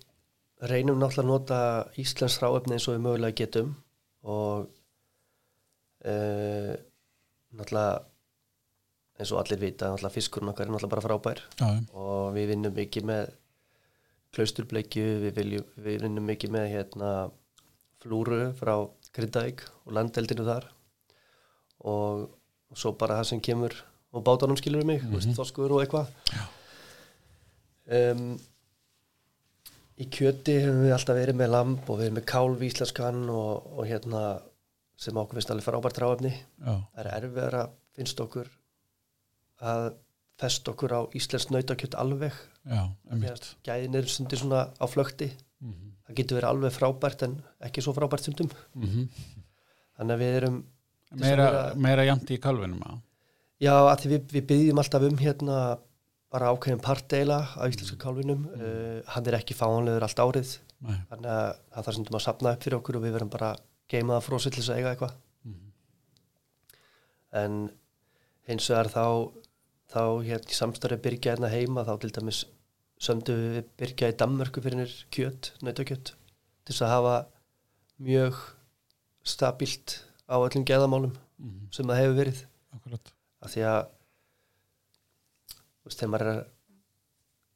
reynum 0.69 0.99
náttúrulega 1.01 1.25
að 1.25 1.31
nota 1.31 1.59
Íslands 2.01 2.37
ráefni 2.41 2.77
eins 2.77 2.87
og 2.87 2.95
við 2.95 3.03
mögulega 3.05 3.37
getum 3.41 3.73
og 4.21 4.69
uh, 6.05 6.73
náttúrulega 7.57 8.01
eins 9.21 9.31
og 9.33 9.41
allir 9.41 9.61
vita, 9.61 9.89
náttúrulega 9.89 10.15
fiskurinn 10.17 10.51
okkar 10.53 10.67
er 10.67 10.73
náttúrulega 10.73 10.95
bara 10.95 11.05
frábær 11.07 11.43
já, 11.59 11.69
og 11.93 12.33
við 12.37 12.51
vinnum 12.53 12.75
mikið 12.77 13.07
með 13.09 13.31
klausturbleikju, 14.31 15.07
við, 15.25 15.33
viljum, 15.35 15.71
við 15.83 16.05
vinnum 16.05 16.29
mikið 16.29 16.53
með 16.55 16.69
hérna 16.71 17.09
flúru 18.01 18.43
frá 18.57 18.75
Grindavík 19.11 19.65
og 19.85 19.95
landeldinu 19.97 20.45
þar 20.47 20.69
og, 21.83 22.29
og 22.71 22.79
svo 22.79 22.93
bara 22.97 23.19
það 23.19 23.33
sem 23.33 23.41
kemur 23.43 23.75
og 24.11 24.23
bátanum 24.27 24.57
skilur 24.59 24.85
mig, 24.85 25.03
mm 25.03 25.11
-hmm. 25.13 25.35
þoskur 25.35 25.71
og 25.71 25.81
eitthvað. 25.81 26.07
Um, 27.87 28.39
í 30.01 30.07
kjöti 30.13 30.55
hefum 30.63 30.81
við 30.85 30.95
alltaf 30.95 31.17
verið 31.17 31.37
með 31.41 31.51
lamb 31.53 31.89
og 31.89 31.99
við 31.99 32.07
erum 32.07 32.17
með 32.19 32.27
kálf 32.31 32.63
íslenskan 32.67 33.21
og, 33.29 33.67
og 33.77 33.89
hérna 33.89 34.21
sem 35.01 35.17
okkur 35.17 35.39
finnst 35.39 35.53
alveg 35.53 35.67
frábært 35.67 35.99
ráefni 36.01 36.31
já, 36.33 36.73
það 36.73 37.03
er 37.03 37.11
erfiðar 37.17 37.59
að 37.61 37.75
finnst 37.97 38.23
okkur 38.23 38.49
að 39.71 39.85
fest 40.41 40.69
okkur 40.71 40.95
á 40.97 41.01
íslensk 41.13 41.51
nautakjött 41.53 41.95
alveg. 42.01 42.33
Gæðin 43.67 43.97
er 43.99 44.07
stundir 44.09 44.39
svona 44.41 44.61
á 44.73 44.85
flökti. 44.89 45.27
Mhm, 45.61 45.91
það 46.07 46.17
getur 46.17 46.39
verið 46.39 46.49
alveg 46.49 46.73
frábært 46.73 47.25
en 47.27 47.35
ekki 47.67 47.83
svo 47.85 47.93
frábært 47.93 48.25
stundum. 48.25 48.49
Mhm. 48.73 49.07
þannig 50.01 50.15
að 50.15 50.23
við 50.23 50.35
erum 50.39 50.57
meira, 51.21 51.47
meira 51.77 52.05
jæmt 52.07 52.31
í 52.33 52.39
kalvinum 52.41 52.81
að 52.87 52.99
já 53.61 53.73
að 53.75 53.97
því 54.01 54.11
við, 54.13 54.21
við 54.31 54.45
byggjum 54.49 54.81
alltaf 54.81 55.05
um 55.05 55.17
hérna 55.21 55.57
bara 56.31 56.51
ákveðin 56.53 56.81
partdeila 56.83 57.39
á 57.59 57.63
íslenska 57.67 57.97
kálfinum. 57.99 58.45
Uh, 58.55 59.01
hann 59.11 59.27
er 59.27 59.37
ekki 59.39 59.55
fáanlegur 59.57 60.05
allt 60.07 60.21
árið. 60.23 60.57
Nei. 60.81 60.95
þannig 61.11 61.29
að 61.29 61.49
það 61.75 61.83
þarf 61.85 61.93
stundum 61.93 62.15
að 62.17 62.23
sapna 62.25 62.51
upp 62.55 62.63
fyrir 62.65 62.75
okkur 62.79 62.97
og 62.97 63.03
við 63.05 63.11
verum 63.13 63.29
bara 63.29 63.49
geima 63.91 64.15
það 64.15 64.23
frósitt 64.25 64.55
til 64.55 64.63
þess 64.63 64.71
að 64.73 64.79
eiga 64.79 64.93
eitthvað. 64.95 65.11
Mhm. 65.45 65.67
en 67.41 67.53
hins 68.49 68.69
vegar 68.71 68.89
þá 68.91 69.03
þá 69.91 70.01
hérna 70.25 70.49
í 70.51 70.57
samstarfi 70.57 70.97
byrgja 71.03 71.35
hérna 71.35 71.51
heima 71.53 71.83
þá 71.85 71.93
til 72.01 72.11
dæmis 72.15 72.39
sömdu 73.01 73.35
við 73.37 73.69
byrgja 73.77 74.09
í 74.11 74.17
Danmörku 74.17 74.63
fyrir 74.65 74.89
kjöt, 75.13 75.51
nautakjöt 75.61 76.13
til 76.15 76.73
þess 76.73 76.81
að 76.87 76.93
hafa 76.95 77.15
mjög 78.01 78.41
stabilt 79.23 79.99
á 80.31 80.35
öllum 80.41 80.65
geðamálum 80.65 81.13
Mhm, 81.41 81.71
sem 81.73 81.85
það 81.89 81.97
hefur 82.01 82.17
verið. 82.19 82.39
Akkurat. 82.75 83.11
Af 83.41 83.49
því 83.53 83.61
að 83.65 83.79
veist, 85.85 85.99
þegar 85.99 86.11
maður 86.13 86.31
er 86.31 86.41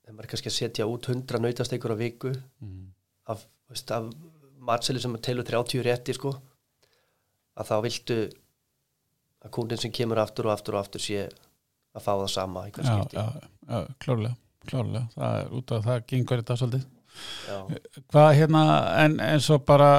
þegar 0.05 0.15
maður 0.15 0.27
er 0.27 0.32
kannski 0.34 0.51
að 0.51 0.58
setja 0.60 0.88
út 0.91 1.10
100 1.12 1.41
nautastekur 1.46 1.96
á 1.96 1.98
viku 2.00 2.34
Mhm, 2.62 2.88
af, 3.34 3.46
veist, 3.70 3.91
af 3.91 4.10
matseli 4.65 5.00
sem 5.01 5.17
telur 5.22 5.46
30 5.46 5.84
rétti 5.86 6.13
sko 6.17 6.34
að 7.55 7.70
þá 7.70 7.75
viltu 7.86 8.17
að 9.46 9.51
kúndin 9.51 9.77
sem 9.82 9.91
kemur 9.94 10.20
aftur 10.20 10.48
og 10.50 10.55
aftur 10.55 10.75
og 10.75 10.82
aftur 10.86 11.01
sé 11.03 11.27
að 11.96 12.01
fá 12.03 12.12
það 12.17 12.29
sama 12.34 12.65
já, 12.67 12.98
já, 13.13 13.25
já, 13.70 13.86
klárlega 14.03 14.36
klárlega, 14.65 15.08
það 15.13 15.39
er 15.39 15.51
út 15.60 15.72
af 15.75 15.84
það 15.86 16.05
gengur 16.10 16.41
þetta 16.41 16.55
svolítið. 16.60 16.86
Já. 17.48 17.58
hvað 18.12 18.29
hérna, 18.39 18.62
en 19.05 19.20
eins 19.24 19.50
og 19.53 19.62
bara 19.67 19.89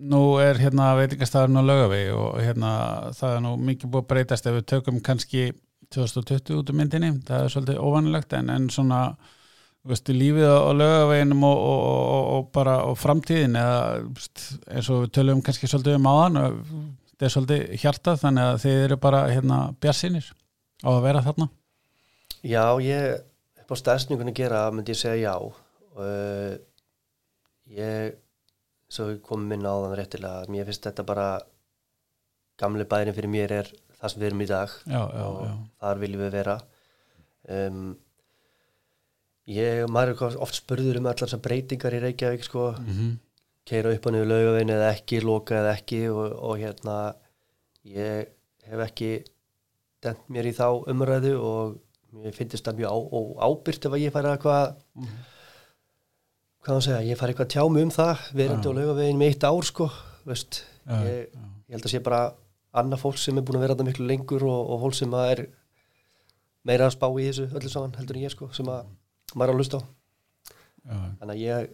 nú 0.00 0.20
er 0.42 0.58
hérna 0.60 0.90
veitingastæðurinn 0.98 1.60
á 1.60 1.64
laugavegi 1.64 2.10
og 2.16 2.40
hérna 2.40 2.72
það 3.16 3.36
er 3.36 3.42
nú 3.44 3.52
mikið 3.68 3.92
búið 3.92 4.02
að 4.04 4.08
breytast. 4.12 4.48
Ef 4.48 4.56
við 4.58 4.66
tökum 4.74 5.00
kannski 5.04 5.44
2020 5.94 6.56
út 6.60 6.72
um 6.72 6.80
myndinni. 6.80 7.12
Það 7.26 7.44
er 7.44 7.52
svolítið 7.54 7.84
óvanilegt 7.84 8.34
en, 8.38 8.50
en 8.54 8.68
svona 8.72 9.00
veist, 9.86 10.10
lífið 10.12 10.46
á 10.46 10.70
laugaveginum 10.76 11.44
og, 11.48 11.60
og, 11.70 11.84
og, 12.14 12.30
og 12.34 12.50
bara 12.54 12.76
framtíðin 12.98 13.58
eða 13.60 13.78
eins 14.70 14.90
og 14.92 15.04
við 15.06 15.14
tölum 15.18 15.42
kannski 15.44 15.70
svolítið 15.70 15.98
um 15.98 16.10
áðan 16.10 16.40
og 16.40 16.60
þetta 17.10 17.26
er 17.26 17.34
svolítið 17.36 17.84
hjartað 17.84 18.22
þannig 18.24 18.46
að 18.46 18.62
þið 18.64 18.84
eru 18.84 19.00
bara 19.00 19.24
hérna 19.30 19.60
bjarsinir 19.80 20.30
á 20.84 20.90
að 20.94 21.02
vera 21.08 21.24
þarna. 21.26 21.50
Já, 22.40 22.64
ég 22.80 23.20
upp 23.60 23.74
á 23.74 23.76
stæðsningunni 23.82 24.36
gera 24.36 24.64
myndi 24.72 24.94
ég 24.94 25.00
segja 25.00 25.32
já. 25.32 25.34
Uh, 26.00 26.56
ég 27.76 28.18
svo 28.90 29.12
komum 29.22 29.52
inn 29.54 29.66
á 29.66 29.74
þann 29.74 29.96
réttilega 29.98 30.50
mér 30.50 30.66
finnst 30.68 30.86
þetta 30.86 31.04
bara 31.06 31.28
gamli 32.60 32.86
bærin 32.88 33.14
fyrir 33.16 33.32
mér 33.32 33.54
er 33.60 33.70
það 34.00 34.12
sem 34.12 34.22
við 34.22 34.28
erum 34.30 34.44
í 34.44 34.50
dag 34.50 34.76
já, 34.84 35.00
já, 35.00 35.24
og 35.24 35.40
já, 35.46 35.56
þar 35.84 36.04
viljum 36.04 36.24
við 36.24 36.36
vera. 36.38 36.60
Um, 37.50 37.82
ég, 39.50 39.82
maður 39.90 40.14
er 40.14 40.20
hvað 40.20 40.38
oft 40.46 40.60
spurður 40.60 41.00
um 41.00 41.10
allar 41.10 41.24
þessar 41.24 41.44
breytingar 41.44 41.96
í 41.96 42.04
Reykjavík 42.04 42.46
sko, 42.46 42.70
mm 42.80 43.18
keira 43.70 43.92
upp 43.94 44.08
á 44.08 44.10
niður 44.10 44.30
laugavegin 44.30 44.72
eða 44.74 44.88
ekki, 44.94 45.20
loka 45.24 45.58
eða 45.60 45.74
ekki 45.78 46.00
og, 46.10 46.32
og 46.32 46.56
hérna 46.60 46.96
ég 47.86 48.30
hef 48.70 48.84
ekki 48.86 49.10
dent 50.02 50.24
mér 50.32 50.48
í 50.50 50.54
þá 50.56 50.66
umræðu 50.90 51.34
og 51.38 51.76
mér 52.16 52.34
finnst 52.34 52.64
það 52.66 52.80
mjög 52.80 52.90
á, 52.90 52.98
ábyrgt 53.46 53.86
ef 53.86 53.94
að 53.94 54.04
ég 54.04 54.14
færi 54.14 54.32
að 54.32 54.40
hvað 54.44 54.64
hvað 56.60 56.74
hann 56.74 56.84
segja, 56.84 57.04
ég 57.08 57.20
færi 57.20 57.34
eitthvað 57.34 57.46
að 57.46 57.54
tjá 57.54 57.64
mig 57.72 57.86
um 57.86 57.94
það 57.94 58.24
verandi 58.40 58.72
á 58.72 58.76
laugavegin 58.78 59.20
með 59.20 59.32
eitt 59.32 59.46
ár 59.48 59.68
sko, 59.68 59.88
veist, 60.28 60.62
ég, 60.90 61.38
ég 61.70 61.76
held 61.76 61.86
að 61.86 61.94
sé 61.94 62.02
bara 62.04 62.22
annað 62.70 63.02
fólk 63.02 63.18
sem 63.18 63.38
er 63.38 63.46
búin 63.46 63.58
að 63.58 63.66
vera 63.66 63.76
þarna 63.76 63.90
miklu 63.90 64.06
lengur 64.06 64.46
og, 64.46 64.60
og 64.74 64.84
fólk 64.84 64.98
sem 65.00 65.14
er 65.20 65.44
meira 66.66 66.88
að 66.88 66.96
spá 66.96 67.06
í 67.10 67.28
þessu 67.28 67.48
öllu 67.50 67.72
saman 67.72 67.94
heldur 67.98 68.18
en 68.18 68.26
ég 68.26 68.34
sko 68.34 68.50
sem 68.56 68.68
að 68.70 68.90
maður 69.34 69.52
er 69.52 69.54
að 69.54 69.62
hlusta 69.62 69.80
á. 69.80 69.82
Já, 70.80 70.96
þannig 71.20 71.32
að 71.34 71.40
ég, 71.42 71.72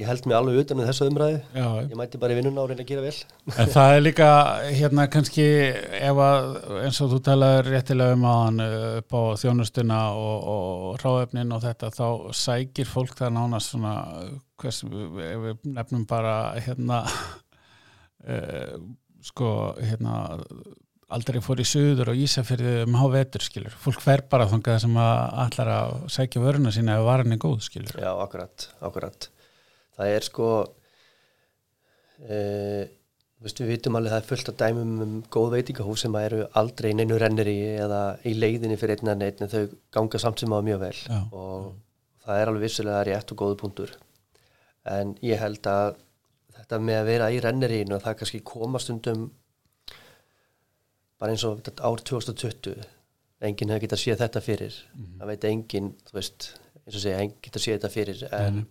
ég 0.00 0.08
held 0.08 0.26
mig 0.28 0.36
alveg 0.38 0.60
utan 0.62 0.78
með 0.78 0.88
þessa 0.90 1.08
umræðu. 1.10 1.40
Já, 1.54 1.66
ég 1.84 1.96
mæti 2.00 2.20
bara 2.20 2.34
í 2.34 2.38
vinnuna 2.38 2.62
og 2.62 2.70
reyna 2.70 2.84
að 2.84 2.90
gera 2.90 3.04
vel. 3.04 3.14
En 3.54 3.72
það 3.74 3.94
er 3.94 4.04
líka 4.04 4.28
hérna 4.66 5.06
kannski 5.12 5.46
ef 5.98 6.22
að 6.24 6.48
eins 6.82 7.00
og 7.04 7.12
þú 7.14 7.20
talaður 7.28 7.70
réttilega 7.74 8.18
um 8.18 8.28
aðan 8.32 8.62
upp 8.68 9.18
á 9.18 9.22
þjónustuna 9.42 10.02
og, 10.16 10.48
og 10.54 11.02
ráefnin 11.04 11.56
og 11.56 11.64
þetta 11.66 11.92
þá 11.98 12.06
sækir 12.44 12.88
fólk 12.88 13.18
það 13.20 13.34
nánast 13.36 13.74
svona 13.74 13.96
hvers, 14.58 14.80
ef 14.84 15.44
við 15.44 15.68
nefnum 15.76 16.08
bara 16.08 16.38
hérna 16.64 17.02
uh, 18.32 18.74
sko 19.24 19.48
hérna 19.78 20.18
aldrei 21.08 21.40
fór 21.44 21.62
í 21.62 21.66
suður 21.66 22.12
og 22.12 22.20
Ísafyrði 22.20 22.74
um 22.84 22.98
hávetur 23.00 23.44
skilur, 23.44 23.74
fólk 23.80 24.02
fer 24.04 24.22
bara 24.30 24.48
þangað 24.50 24.82
sem 24.84 24.98
að 25.00 25.22
allar 25.44 25.70
að 25.74 25.94
sækja 26.12 26.42
vöruna 26.44 26.72
sína 26.74 26.98
ef 26.98 27.06
varan 27.06 27.34
er 27.34 27.40
góð 27.40 27.62
skilur. 27.64 27.96
Já, 27.96 28.10
akkurat, 28.12 28.68
akkurat. 28.84 29.28
Það 29.96 30.12
er 30.14 30.26
sko 30.26 30.48
e, 32.20 32.38
veist, 33.40 33.62
við 33.62 33.72
vitum 33.72 33.96
alveg 33.98 34.12
það 34.12 34.20
er 34.20 34.28
fullt 34.28 34.52
af 34.52 34.58
dæmum 34.60 34.94
um 35.06 35.14
góð 35.32 35.56
veitingahús 35.56 36.04
sem 36.04 36.18
að 36.18 36.28
eru 36.28 36.42
aldrei 36.60 36.90
neinu 36.92 37.18
rennir 37.20 37.50
í 37.50 37.58
eða 37.86 38.02
í 38.28 38.34
leiðinni 38.36 38.78
fyrir 38.80 39.00
einn 39.00 39.14
en 39.14 39.24
einn 39.30 39.46
en 39.46 39.54
þau 39.54 39.62
ganga 39.96 40.20
samt 40.20 40.44
sem 40.44 40.52
á 40.52 40.60
mjög 40.60 40.84
vel. 40.84 40.96
Já. 41.08 41.20
og 41.32 41.72
það 42.28 42.42
er 42.42 42.52
alveg 42.52 42.66
vissulega 42.66 43.06
rétt 43.08 43.32
og 43.32 43.40
góðu 43.40 43.58
punktur. 43.62 43.96
En 44.88 45.16
ég 45.24 45.40
held 45.40 45.64
að 45.72 45.96
þetta 46.58 46.80
með 46.84 47.00
að 47.00 47.10
vera 47.12 47.30
í 47.32 47.40
rennirínu 47.44 47.96
og 47.96 48.04
það 48.04 48.16
kannski 48.20 48.40
koma 48.46 48.80
stundum 48.82 49.28
bara 51.18 51.34
eins 51.34 51.44
og 51.46 51.62
ár 51.82 52.02
2020 52.06 52.86
enginn 53.48 53.70
hefði 53.70 53.86
getað 53.86 54.02
séð 54.02 54.22
þetta 54.24 54.42
fyrir. 54.42 54.76
Það 55.18 55.30
veit 55.30 55.44
enginn, 55.46 55.92
þú 56.08 56.16
veist 56.18 56.48
eins 56.84 56.96
og 56.96 57.02
segja, 57.04 57.20
enginn 57.22 57.44
getað 57.44 57.64
séð 57.64 57.76
þetta 57.78 57.92
fyrir 57.94 58.24
en 58.38 58.64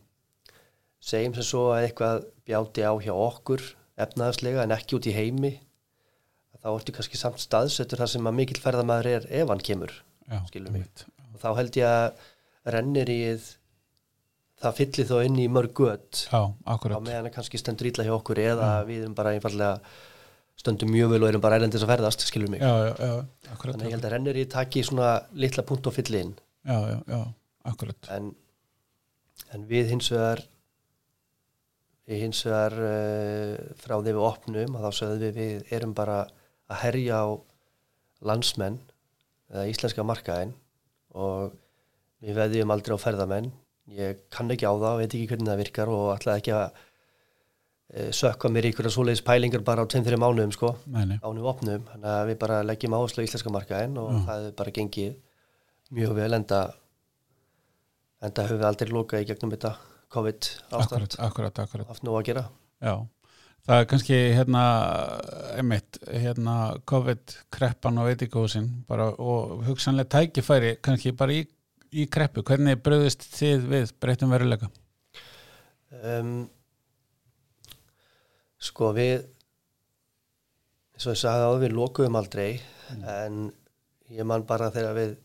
segjum 1.08 1.36
sem 1.38 1.46
svo 1.46 1.63
að 1.75 1.86
eitthvað 1.86 2.25
bjáti 2.48 2.84
á 2.84 2.94
hjá 3.03 3.13
okkur 3.13 3.63
efnaðarslega 4.01 4.65
en 4.65 4.75
ekki 4.75 4.98
út 4.98 5.08
í 5.10 5.13
heimi 5.15 5.53
þá 6.58 6.72
ertu 6.74 6.96
kannski 6.96 7.20
samt 7.20 7.41
staðsettur 7.41 8.01
þar 8.01 8.12
sem 8.12 8.27
að 8.29 8.38
mikill 8.39 8.60
ferðamæður 8.63 9.10
er 9.13 9.27
ef 9.41 9.51
hann 9.53 9.62
kemur 9.63 9.94
Já, 10.27 10.39
og 11.32 11.39
þá 11.44 11.50
held 11.62 11.77
ég 11.79 11.88
að 11.88 12.74
rennir 12.75 13.12
í 13.13 13.20
það 14.63 14.77
fyllir 14.79 15.09
þó 15.09 15.17
inn 15.23 15.39
í 15.41 15.47
mörg 15.51 15.73
gött 15.77 16.23
já, 16.27 16.41
á 16.49 16.73
meðan 16.97 17.27
það 17.27 17.33
kannski 17.35 17.61
stendur 17.61 17.89
ítla 17.91 18.05
hjá 18.07 18.13
okkur 18.15 18.41
eða 18.41 18.69
við 18.87 19.03
erum 19.03 19.17
bara 19.17 19.35
einfallega 19.35 19.75
stöndum 20.57 20.89
mjög 20.91 21.13
vel 21.13 21.21
og 21.21 21.29
erum 21.29 21.43
bara 21.43 21.59
erlendis 21.59 21.83
að 21.85 21.91
ferðast, 21.93 22.25
skilur 22.25 22.49
mig. 22.49 22.63
Já, 22.63 22.89
já, 22.89 22.93
já, 22.97 23.57
þannig 23.61 23.85
ég 23.85 23.93
held 23.93 24.07
að 24.07 24.13
rennir 24.15 24.39
í 24.41 24.45
taki 24.49 24.83
svona 24.85 25.11
litla 25.37 25.65
punkt 25.67 25.89
og 25.89 25.93
fylli 25.93 26.23
inn. 26.25 26.33
Já, 26.65 26.77
já, 26.89 26.97
já, 27.13 27.19
akkurat. 27.69 28.09
En, 28.15 28.31
en 29.53 29.67
við 29.69 29.93
hins 29.93 30.09
vegar 30.13 30.41
við 32.07 32.23
hins 32.23 32.41
vegar 32.47 32.73
uh, 32.79 33.53
frá 33.83 33.97
því 33.99 34.15
við 34.15 34.25
opnum 34.25 34.79
að 34.79 34.87
þá 34.87 34.99
sögðum 35.01 35.23
við 35.27 35.37
við 35.37 35.71
erum 35.77 35.93
bara 35.97 36.19
að 36.67 36.81
herja 36.81 37.21
á 37.21 37.27
landsmenn 38.27 38.79
eða 39.51 39.69
íslenska 39.69 40.03
markaðin 40.07 40.55
og 41.15 41.53
við 42.23 42.39
veðjum 42.39 42.73
aldrei 42.73 42.97
á 42.97 42.99
ferðamenn 43.03 43.51
ég 43.96 44.24
kann 44.34 44.51
ekki 44.51 44.67
á 44.67 44.74
það, 44.74 45.00
veit 45.01 45.10
ekki 45.13 45.29
hvernig 45.32 45.51
það 45.51 45.62
virkar 45.63 45.91
og 45.94 46.08
ætlaði 46.15 46.44
ekki 46.44 46.56
að 46.58 46.65
uh, 46.77 48.10
sökka 48.20 48.51
mér 48.51 48.67
í 48.67 48.72
einhverja 48.72 48.96
svoleiðis 48.96 49.25
pælingar 49.27 49.63
bara 49.67 49.86
á 49.88 49.91
2-3 49.94 50.20
mánuðum 50.20 50.56
sko 50.56 50.74
ánum 50.91 51.48
opnum, 51.48 51.86
þannig 51.94 52.12
að 52.13 52.25
við 52.32 52.41
bara 52.44 52.63
leggjum 52.67 52.98
áherslu 52.98 53.24
á 53.24 53.27
íslenska 53.27 53.53
markaðin 53.53 54.00
og 54.01 54.12
það 54.27 54.44
hefur 54.44 54.58
bara 54.63 54.75
gengið 54.79 55.15
mjög 55.98 56.17
vel 56.17 56.34
enda 56.36 56.62
enda 58.24 58.48
höfum 58.48 58.60
við 58.62 58.67
aldrei 58.72 58.91
lokað 58.91 59.24
í 59.24 59.29
gegnum 59.29 59.53
þetta 59.53 59.75
COVID 60.13 60.50
ástand. 60.72 60.82
Akkurat, 60.82 61.15
akkurat, 61.20 61.60
akkurat. 61.60 61.88
Haft 61.91 62.06
nóg 62.08 62.22
að 62.22 62.27
gera. 62.29 62.44
Já, 62.79 62.94
það 63.67 63.82
er 63.82 63.88
kannski 63.91 64.20
hérna, 64.38 64.63
einmitt, 65.58 66.00
hérna 66.08 66.56
COVID-kreppan 66.88 68.00
og 68.01 68.10
veitikósin 68.12 68.70
og 68.88 69.65
hugsanlega 69.67 70.12
tækifæri 70.15 70.77
kannski 70.86 71.13
bara 71.17 71.36
í, 71.36 71.44
í 71.91 72.08
kreppu, 72.12 72.44
hvernig 72.44 72.82
bröðist 72.84 73.24
þið 73.38 73.67
við 73.72 73.94
breytum 74.01 74.34
veruleika? 74.34 74.70
um, 76.03 76.50
sko 78.58 78.91
við 78.98 79.27
eins 80.98 81.06
og 81.06 81.13
ég 81.13 81.22
sagði 81.22 81.48
á 81.48 81.51
við 81.62 81.77
lokuðum 81.77 82.20
aldrei 82.20 82.60
en 83.06 83.48
ég 84.10 84.27
man 84.27 84.46
bara 84.50 84.72
þegar 84.74 84.98
við 84.98 85.15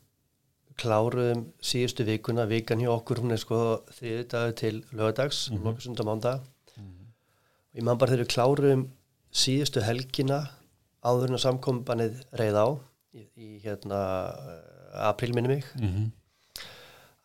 kláruðum 0.83 1.45
síðustu 1.62 2.04
vikuna, 2.09 2.47
vikan 2.49 2.81
hjá 2.81 2.90
okkur 2.95 3.23
hún 3.23 3.35
er 3.35 3.40
sko 3.40 3.83
þriði 3.92 4.25
dagur 4.33 4.57
til 4.59 4.75
lögadags, 4.90 5.50
mm 5.50 5.57
-hmm. 5.57 5.64
lokasundum 5.69 6.12
ánda 6.12 6.35
og 6.76 7.78
ég 7.78 7.85
man 7.85 7.99
bara 7.99 8.11
þegar 8.11 8.25
við 8.25 8.35
kláruðum 8.35 8.88
síðustu 9.33 9.81
helgina 9.81 10.40
áður 11.02 11.28
en 11.28 11.38
að 11.38 11.45
samkombanið 11.47 12.19
reið 12.33 12.57
á 12.57 12.69
í, 13.16 13.23
í 13.37 13.49
hérna 13.64 14.00
april 15.11 15.35
minni 15.35 15.49
mig 15.49 15.64
Mm 15.76 15.88
-hmm. 15.88 16.11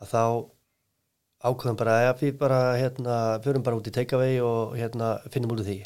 Að 0.03 0.13
þá 0.13 0.21
ákveðum 1.47 1.77
bara 1.79 1.97
að 2.07 2.23
við 2.23 2.37
bara 2.39 2.59
hérna, 2.77 3.15
förum 3.45 3.65
bara 3.65 3.77
út 3.77 3.87
í 3.89 3.93
takeaway 3.93 4.39
og 4.41 4.75
hérna 4.77 5.17
finnum 5.33 5.53
út 5.53 5.61
af 5.63 5.69
því. 5.69 5.77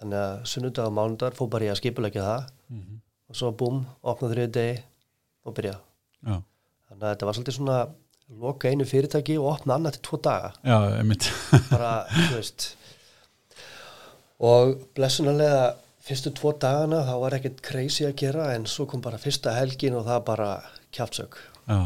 Þannig 0.00 0.22
að 0.22 0.34
sunnudag 0.50 0.90
og 0.90 0.96
mánudag 0.96 1.36
fór 1.38 1.50
bara 1.52 1.68
ég 1.68 1.74
að 1.76 1.80
skipulegja 1.80 2.26
það. 2.26 2.48
Og 3.26 3.38
svo 3.38 3.52
búm, 3.58 3.84
opna 4.06 4.30
þriði 4.30 4.50
degi 4.54 4.74
og 5.46 5.54
byrja 5.56 5.72
Já, 6.26 6.36
þannig 6.90 7.02
að 7.02 7.10
þetta 7.12 7.26
var 7.26 7.36
svolítið 7.36 7.56
svona 7.56 7.78
loka 8.42 8.70
einu 8.70 8.86
fyrirtæki 8.86 9.36
og 9.38 9.48
opna 9.52 9.76
annað 9.76 9.96
til 9.96 10.02
tvo 10.08 10.18
daga. 10.26 10.52
Já, 10.66 10.76
einmitt. 10.98 11.28
Bara, 11.72 11.92
þú 12.10 12.38
veist. 12.38 12.66
Og 14.46 14.72
blessunarlega 14.98 15.76
fyrstu 16.06 16.32
tvo 16.36 16.52
dagana 16.60 17.02
þá 17.06 17.14
var 17.22 17.36
ekkert 17.38 17.62
crazy 17.66 18.06
að 18.06 18.16
gera 18.22 18.50
en 18.54 18.66
svo 18.70 18.86
kom 18.90 19.02
bara 19.02 19.18
fyrsta 19.18 19.54
helgin 19.56 19.96
og 19.98 20.04
það 20.06 20.20
bara 20.28 20.50
kjaftsök, 20.94 21.38
Já, 21.66 21.78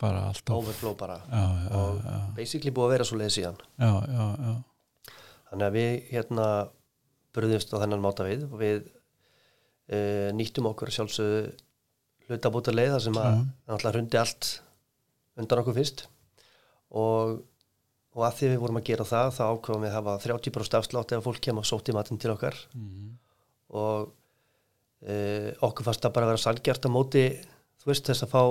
bara 0.00 0.26
alltaf 0.30 0.56
overflow 0.56 0.94
bara. 0.98 1.20
Já, 1.28 1.44
já, 1.44 1.70
og 1.76 2.00
já, 2.04 2.18
basically 2.36 2.72
búið 2.74 2.86
að 2.86 2.94
vera 2.94 3.08
svo 3.08 3.18
leið 3.20 3.32
síðan 3.36 3.58
Þannig 5.50 5.66
að 5.66 5.76
við 5.76 5.90
hérna 6.12 6.46
bröðumst 7.34 7.72
á 7.74 7.80
þennan 7.82 8.02
máta 8.04 8.26
við 8.26 8.46
og 8.46 8.56
við 8.60 8.80
e, 9.90 9.98
nýttum 10.38 10.68
okkur 10.70 10.92
sjálfsögðu 10.94 11.40
hlutabóta 12.30 12.74
leið 12.74 12.94
þar 12.94 13.04
sem 13.06 13.18
að 13.18 13.30
náttúrulega 13.40 13.94
hrundi 13.96 14.20
allt 14.20 14.50
undan 15.40 15.62
okkur 15.64 15.76
fyrst. 15.80 16.04
Og, 16.90 17.40
og 18.14 18.24
að 18.26 18.38
því 18.38 18.52
við 18.52 18.62
vorum 18.62 18.80
að 18.80 18.86
gera 18.90 19.06
það 19.06 19.34
þá 19.38 19.42
ákveðum 19.48 19.84
við 19.84 19.90
að 19.90 19.98
hafa 19.98 20.16
30% 20.26 20.78
afslátt 20.80 21.14
ef 21.16 21.26
fólk 21.26 21.42
kemur 21.46 21.66
og 21.66 21.70
sótt 21.70 21.90
í 21.90 21.96
matinn 21.96 22.22
til 22.22 22.32
okkar. 22.34 22.56
Mhm. 22.74 23.10
og 23.70 24.08
e, 25.06 25.14
okkur 25.62 25.86
fannst 25.86 26.02
það 26.02 26.14
bara 26.16 26.26
að 26.26 26.32
vera 26.32 26.42
sangjart 26.42 26.86
að 26.86 26.94
móti 26.94 27.24
þú 27.80 27.90
veist 27.90 28.08
þess 28.10 28.24
að 28.26 28.32
fá 28.32 28.42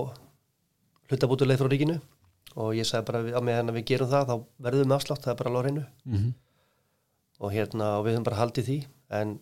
hlutabóta 1.10 1.46
leið 1.50 1.60
frá 1.62 1.70
ríkinu 1.72 1.98
og 2.56 2.74
ég 2.78 2.86
sagði 2.88 3.06
bara 3.10 3.22
við- 3.26 3.36
á 3.38 3.42
meðan 3.42 3.70
að 3.72 3.78
við 3.80 3.86
gerum 3.92 4.10
það 4.10 4.28
þá 4.30 4.36
verðum 4.62 4.84
við 4.84 4.90
með 4.92 4.98
afslátt, 5.00 5.24
það 5.26 5.32
er 5.34 5.40
bara 5.44 5.50
á 5.50 5.62
hreinu 5.64 5.86
Mhm. 6.06 6.34
og 7.40 7.52
hérna 7.54 7.86
og 8.00 8.06
við 8.06 8.14
höfum 8.16 8.24
bara 8.30 8.42
haldið 8.42 8.66
því 8.70 8.78
en 9.10 9.40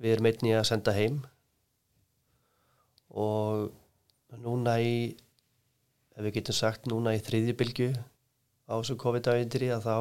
við 0.00 0.12
erum 0.12 0.26
einnig 0.26 0.56
að 0.60 0.66
senda 0.66 0.92
heim. 0.92 1.22
Og 3.16 3.70
núna 4.42 4.76
í 4.82 5.16
ef 6.16 6.24
við 6.24 6.34
getum 6.40 6.56
sagt 6.56 6.88
núna 6.90 7.14
í 7.16 7.20
þriðju 7.22 7.54
bylgu 7.60 7.88
á 8.68 8.72
þessu 8.80 8.96
COVID-19 9.00 9.70
að 9.76 9.86
þá 9.86 9.94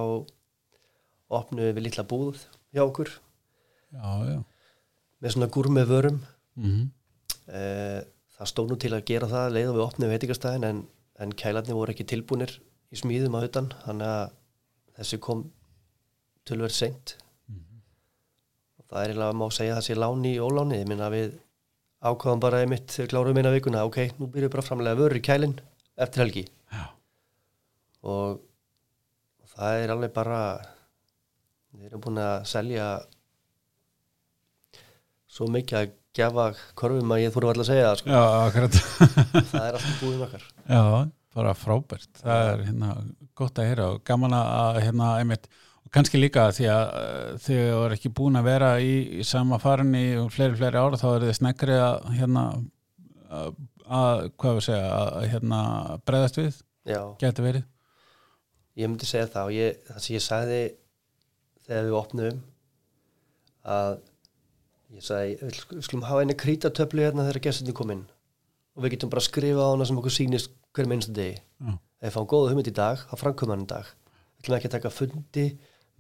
opnum 1.36 1.70
við 1.76 1.84
litla 1.86 2.04
búð 2.08 2.42
hjá 2.74 2.84
okkur. 2.86 3.10
Já, 3.94 4.10
já. 4.30 4.40
með 5.22 5.32
svona 5.36 5.48
gúr 5.52 5.70
með 5.72 5.86
vörum 5.94 6.20
Mm 6.58 6.92
Eh, 7.48 8.02
það 8.36 8.52
stóð 8.52 8.72
nú 8.72 8.80
til 8.82 8.94
að 8.96 9.06
gera 9.10 9.30
það 9.32 9.54
leið 9.56 9.70
og 9.72 9.78
við 9.78 9.86
opnum 9.86 10.12
veitingastæðin 10.12 10.68
en, 10.70 10.82
en 11.24 11.36
kælarnir 11.40 11.78
voru 11.78 11.96
ekki 11.96 12.08
tilbúnir 12.12 12.58
í 12.92 13.00
smíðum 13.00 13.38
á 13.40 13.48
utan 13.48 13.70
þannig 13.86 14.12
að 14.12 14.34
þessi 15.00 15.22
kom 15.24 15.46
tölverð 16.48 16.76
seint. 16.76 17.16
Og 18.80 18.86
það 18.90 19.02
er 19.02 19.14
eiginlega 19.14 19.40
má 19.40 19.48
segja 19.54 19.76
að 19.76 19.80
það 19.80 19.88
sé 19.88 19.98
láni 19.98 20.36
í 20.36 20.42
óláni. 20.44 20.82
Ég 20.84 20.90
minna 20.90 21.10
við 21.14 21.38
ákvaðum 22.06 22.44
bara 22.44 22.62
einmitt 22.62 22.92
þegar 22.94 23.12
klárum 23.14 23.40
eina 23.40 23.54
vikuna 23.56 23.86
ok, 23.88 23.98
nú 24.20 24.30
byrjum 24.30 24.50
við 24.50 24.54
bara 24.54 24.64
að 24.64 24.70
framlega 24.70 25.00
vörur 25.00 25.20
í 25.20 25.26
kælinn 25.26 25.58
eftir 26.06 26.26
helgi. 26.26 26.46
Já. 26.76 26.86
og, 28.06 28.42
og 29.42 29.52
það 29.56 29.82
er 29.82 29.94
alveg 29.94 30.14
bara 30.14 30.40
við 31.76 31.90
erum 31.90 32.04
búin 32.04 32.22
að 32.22 32.36
selja 32.52 32.88
svo 35.36 35.48
mikið 35.52 35.80
að 35.80 35.96
gefa 36.16 36.48
korfum 36.80 37.14
að 37.16 37.22
ég 37.26 37.36
þurfa 37.36 37.54
alltaf 37.54 37.66
að 37.66 37.70
segja 37.70 37.86
það 37.90 38.00
sko. 38.02 38.16
Já, 38.16 38.24
akkurat. 38.48 38.80
Það 39.52 39.62
er 39.66 39.78
alltaf 39.78 40.02
búin 40.02 40.26
okkar. 40.26 40.48
Já, 40.70 40.84
bara 41.36 41.54
frábært. 41.60 42.12
Það 42.22 42.50
er 42.50 42.66
hérna 42.70 42.96
gott 43.36 43.60
að 43.60 43.70
heyra 43.70 43.88
og 43.94 44.04
gaman 44.08 44.36
að 44.38 44.82
hérna 44.86 45.12
einmitt 45.20 45.50
og 45.86 45.92
kannski 45.94 46.20
líka 46.22 46.48
því 46.56 46.70
að 46.72 46.96
uh, 47.02 47.28
þið 47.46 47.62
eru 47.66 47.98
ekki 47.98 48.14
búin 48.16 48.40
að 48.40 48.48
vera 48.50 48.72
í, 48.82 48.96
í 49.20 49.28
sama 49.28 49.60
farin 49.62 49.94
í 49.98 50.06
fleiri, 50.34 50.58
fleiri 50.60 50.82
ára 50.82 51.00
þá 51.02 51.08
eru 51.12 51.30
þið 51.30 51.38
sneggri 51.40 51.78
að 51.78 52.10
hérna 52.16 52.46
að, 53.30 53.60
að 53.86 54.24
hvað 54.42 54.58
við 54.58 54.68
segja 54.70 54.96
að 54.96 55.28
hérna 55.34 55.62
breðast 56.08 56.40
við, 56.40 56.58
já, 56.88 57.02
geti 57.22 57.46
verið? 57.46 57.70
Ég 58.76 58.92
myndi 58.92 59.08
segja 59.08 59.30
það 59.32 59.52
og 59.52 59.56
ég, 59.56 59.80
það 59.88 60.04
sem 60.04 60.16
ég 60.18 60.26
sagði 60.26 60.60
þegar 61.66 61.88
við 61.88 61.98
opnum 62.00 62.42
að 63.76 63.96
ég 64.96 65.04
sagði, 65.06 65.36
við 65.42 65.58
sk- 65.60 65.82
skulum 65.88 66.06
hafa 66.08 66.24
einu 66.26 66.36
krítatöflu 66.40 67.04
hérna 67.06 67.26
þegar 67.28 67.42
gestinni 67.50 67.76
kom 67.78 67.92
inn 67.96 68.06
og 68.76 68.84
við 68.84 68.96
getum 68.96 69.12
bara 69.14 69.22
að 69.24 69.30
skrifa 69.30 69.64
á 69.64 69.70
hana 69.72 69.86
sem 69.88 70.00
okkur 70.02 70.12
sýnist 70.16 70.52
hver 70.76 70.88
minnstu 70.92 71.14
degi. 71.16 71.38
Já, 71.64 71.72
ef 71.76 72.10
við 72.10 72.16
fáum 72.18 72.28
góða 72.34 72.50
hugmynd 72.52 72.68
í 72.72 72.76
dag, 72.76 73.00
þá 73.08 73.16
framkvæmum 73.22 73.54
hann 73.56 73.64
í 73.64 73.70
dag. 73.72 73.92
Við 74.36 74.44
ætlum 74.44 74.58
ekki 74.58 74.68
að 74.70 74.74
taka 74.76 74.92
fundi 74.92 75.46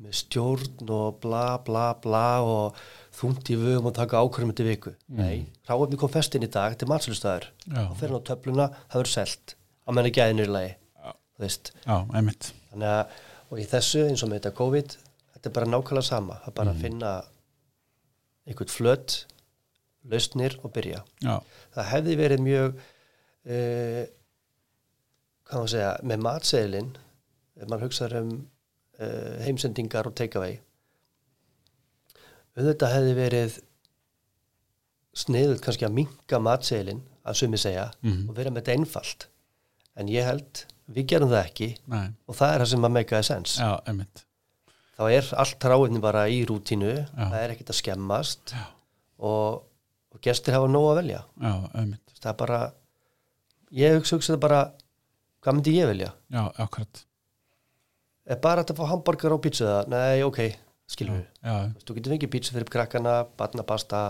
með 0.03 0.17
stjórn 0.19 0.89
og 0.91 1.19
bla 1.23 1.43
bla 1.63 1.85
bla 2.03 2.23
og 2.43 2.81
þungt 3.15 3.47
í 3.53 3.55
vögum 3.61 3.87
og 3.87 3.95
taka 3.95 4.19
ákvörðum 4.19 4.51
til 4.59 4.65
viku. 4.67 4.91
Nei, 5.07 5.45
ráefni 5.69 5.95
kom 6.01 6.11
fest 6.11 6.35
inn 6.35 6.43
í 6.43 6.51
dag, 6.51 6.73
þetta 6.75 6.83
er 6.83 6.91
matslustæður 6.91 7.47
já, 7.47 7.79
og 7.85 7.95
fer 8.01 8.11
hann 8.11 8.19
á 8.19 8.27
töfluna, 8.27 8.65
það 8.91 8.99
verður 8.99 9.13
selt. 9.13 9.55
Á 9.87 9.89
menn 9.95 10.09
ekki 10.11 10.23
aðeinir 10.25 10.51
í 10.51 10.55
lagi 10.57 10.73
þú 11.05 11.43
veist, 11.45 11.71
já, 11.85 11.95
einmitt. 12.15 12.51
Þannig 12.73 12.91
að 12.91 13.15
og 13.55 13.59
í 13.63 13.65
þessu 13.71 14.03
eins 14.09 14.23
og 14.25 14.29
með 14.33 14.41
þetta 14.41 14.53
COVID 14.59 14.97
þetta 14.97 15.47
er 15.49 15.55
bara 15.61 15.71
nákvæmlega 15.71 16.07
sama, 16.11 16.37
það 16.43 16.51
er 16.51 16.57
bara 16.59 16.75
að 16.75 16.83
finna 16.83 17.13
einhvern 18.47 18.69
flött 18.73 19.25
lausnir 20.05 20.57
og 20.63 20.73
byrja. 20.75 20.99
Já, 21.25 21.39
það 21.75 21.89
hefði 21.91 22.15
verið 22.19 22.43
mjög 22.45 22.75
uh, 22.75 24.03
hvað 25.45 25.59
maður 25.61 25.71
segja 25.73 25.93
með 26.11 26.23
matseðilinn 26.27 26.91
ef 27.55 27.67
maður 27.71 27.85
hugsaður 27.87 28.17
um 28.21 28.31
uh, 28.99 29.37
heimsendingar 29.45 30.09
og 30.09 30.15
takeaway. 30.19 30.59
Auðvitað 32.55 32.93
hefði 32.95 33.15
verið 33.17 33.57
sniðuð 35.15 35.59
kannski 35.63 35.87
að 35.87 35.95
minka 35.97 36.39
matseðilinn 36.43 37.01
að 37.25 37.37
sumi 37.41 37.57
segja 37.59 37.89
Mhm. 38.03 38.29
og 38.29 38.35
vera 38.37 38.51
með 38.51 38.61
þetta 38.63 38.75
einfalt. 38.77 39.27
En 39.95 40.07
ég 40.11 40.25
held, 40.27 40.65
við 40.91 41.07
gerum 41.07 41.29
það 41.31 41.45
ekki 41.49 41.69
nei, 41.87 42.09
og 42.27 42.35
það 42.35 42.53
er 42.53 42.59
það 42.63 42.69
sem 42.73 42.85
að 42.85 42.91
make 42.91 43.15
a 43.15 43.21
sense. 43.23 43.57
Já, 43.61 43.79
einmitt 43.87 44.25
þá 44.95 45.03
er 45.11 45.29
allt 45.43 45.67
ráðinni 45.71 46.01
bara 46.03 46.25
í 46.31 46.41
rútínu 46.47 46.91
Já. 46.95 47.05
það 47.19 47.37
er 47.41 47.53
ekkert 47.55 47.71
að 47.73 47.79
skemmast 47.81 48.55
og, 48.55 49.63
og 50.15 50.21
gestir 50.23 50.55
hafa 50.55 50.69
nóg 50.71 50.89
að 50.91 50.99
velja. 51.01 51.21
Já, 51.41 51.53
einmitt, 51.75 52.15
það 52.19 52.31
er 52.31 52.37
bara 52.43 52.59
ég 53.75 53.97
hugsa, 53.99 54.19
hugsa 54.19 54.35
það 54.35 54.43
bara 54.45 54.61
hvað 55.45 55.57
myndi 55.57 55.75
ég 55.75 55.89
velja? 55.91 56.13
Já, 56.33 56.43
akkurat. 56.65 57.03
Er 58.25 58.39
bara 58.41 58.63
hægt 58.63 58.73
að 58.73 58.79
fá 58.79 58.87
hamburger 58.89 59.35
og 59.35 59.43
pizza? 59.43 59.65
Það? 59.69 59.91
Nei, 59.93 60.23
ok, 60.25 60.39
skilur 60.89 61.19
við 61.19 61.81
Þú 61.85 61.97
getur 61.97 62.15
fengið 62.15 62.31
pizza 62.33 62.55
fyrir 62.55 62.71
krakkana, 62.73 63.17
barnapasta 63.37 64.05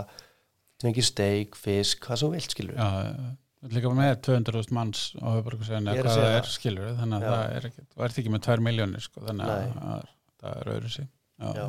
þú 0.76 0.88
fengið 0.88 1.08
steik, 1.10 1.58
fisk 1.60 2.06
hvað 2.06 2.22
svo 2.22 2.30
vilt, 2.32 2.54
skilur 2.54 2.76
við 2.76 3.76
líka 3.80 3.90
með 3.96 4.18
200.000 4.26 4.74
manns 4.76 5.00
á 5.18 5.26
höfbrukuseginu 5.38 5.94
hvað 5.96 6.18
það 6.20 6.34
er 6.36 6.50
skilur 6.52 6.92
þannig 7.00 7.16
að 7.16 7.32
það 7.32 7.54
er 7.56 7.68
ekki, 7.70 7.84
þú 7.90 8.04
ert 8.06 8.20
ekki 8.20 8.32
með 8.34 8.42
2 8.46 8.64
miljónir 8.66 9.04
sko, 9.06 9.22
þannig 9.26 9.48
að 9.50 10.04
það 10.46 10.60
er 10.62 10.72
öðru 10.76 10.94
Já, 11.36 11.66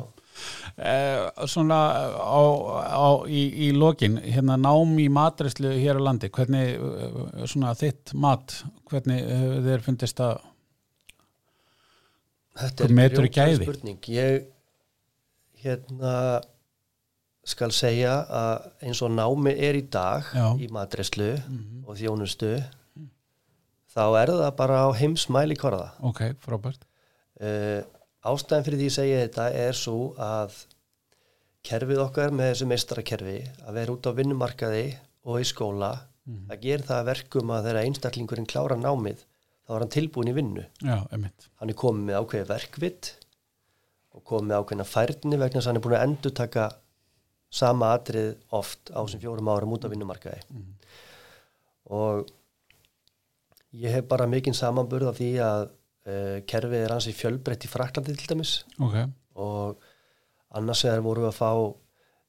Eh, 0.78 1.46
svona 1.50 1.76
á, 2.14 2.42
á, 2.94 3.08
í, 3.26 3.40
í 3.66 3.72
lokin 3.74 4.14
hérna 4.22 4.54
nám 4.56 4.92
í 5.02 5.08
matrislu 5.10 5.72
hér 5.74 5.98
á 5.98 6.06
landi 6.06 6.28
hvernig 6.30 6.76
eh, 6.78 7.42
svona 7.50 7.72
þitt 7.74 8.14
mat 8.14 8.54
hvernig 8.88 9.24
hefur 9.26 9.66
þér 9.66 9.82
fundist 9.88 10.22
að 10.22 10.38
Þetta 12.58 12.86
grjótleg 12.90 13.34
gæði? 13.34 13.66
spurning. 13.66 13.98
Ég 14.10 14.46
hérna 15.62 16.14
skal 17.48 17.70
segja 17.74 18.14
að 18.28 18.66
eins 18.88 19.02
og 19.06 19.12
námi 19.14 19.52
er 19.54 19.78
í 19.78 19.84
dag 19.90 20.26
Já. 20.34 20.48
í 20.58 20.68
matreslu 20.74 21.32
Mhm. 21.38 21.84
og 21.86 21.96
þjónustu 21.96 22.50
þá 23.94 24.02
er 24.22 24.28
það 24.38 24.56
bara 24.56 24.80
á 24.86 24.88
heimsmæli 24.94 25.56
korða. 25.56 25.90
ok, 26.02 26.34
frábært 26.44 26.84
Uh, 27.40 27.84
ástæðan 28.26 28.64
fyrir 28.66 28.78
því 28.82 28.88
að 28.90 28.96
segja 28.98 29.22
þetta 29.26 29.46
er 29.54 29.72
svo 29.78 29.98
að 30.18 30.56
kerfið 31.68 32.00
okkar 32.02 32.30
með 32.34 32.52
þessu 32.52 32.66
meistarakerfi 32.70 33.36
að 33.66 33.74
vera 33.78 33.92
út 33.94 34.06
á 34.08 34.12
vinnumarkaði 34.18 34.86
og 35.28 35.40
í 35.42 35.46
skóla 35.48 35.92
Mhm. 36.28 36.44
það 36.50 36.60
ger 36.60 36.82
það 36.84 36.98
að 37.00 37.06
verkum 37.08 37.50
að 37.56 37.62
þegar 37.64 37.84
einstaklingurinn 37.86 38.46
klára 38.46 38.76
námið 38.76 39.22
þá 39.64 39.70
er 39.74 39.78
hann 39.80 39.92
tilbúin 39.94 40.28
í 40.28 40.34
vinnu. 40.36 40.64
Já, 40.84 40.96
emitt 41.16 41.46
hann 41.56 41.70
er 41.70 41.74
komið 41.74 42.04
með 42.04 42.18
ákveði 42.20 42.46
verkvitt 42.50 43.08
og 44.12 44.24
komið 44.28 44.48
með 44.50 44.58
ákveðina 44.60 44.84
færni 44.90 45.38
vegna 45.40 45.56
þess 45.56 45.64
að 45.64 45.70
hann 45.70 45.76
er 45.80 45.84
búin 45.86 45.96
að 45.96 46.04
endur 46.08 46.34
taka 46.36 46.66
sama 47.50 47.94
atrið 47.96 48.36
oft 48.52 48.90
á 48.92 49.00
þessum 49.00 49.20
fjórum 49.24 49.48
árum 49.48 49.72
út 49.72 49.84
á 49.84 49.92
vinnumarkaði. 49.92 50.42
Og 51.88 52.28
ég 53.72 53.90
hef 53.96 54.08
bara 54.08 54.26
mikinn 54.28 54.52
samanburð 54.56 55.08
af 55.08 55.16
því 55.20 55.30
að 55.44 55.70
uh, 56.08 56.40
kerfið 56.48 56.84
er 56.86 56.94
hansi 56.94 57.14
fjölbreytt 57.16 57.66
í 57.68 57.70
Fraklandi 57.70 58.16
til 58.16 58.32
dæmis. 58.32 58.54
Ok, 58.82 58.98
og 59.38 59.84
annars 60.58 60.84
vegar 60.86 61.04
vorum 61.04 61.26
við 61.26 61.32
að 61.32 61.38
fá 61.38 61.50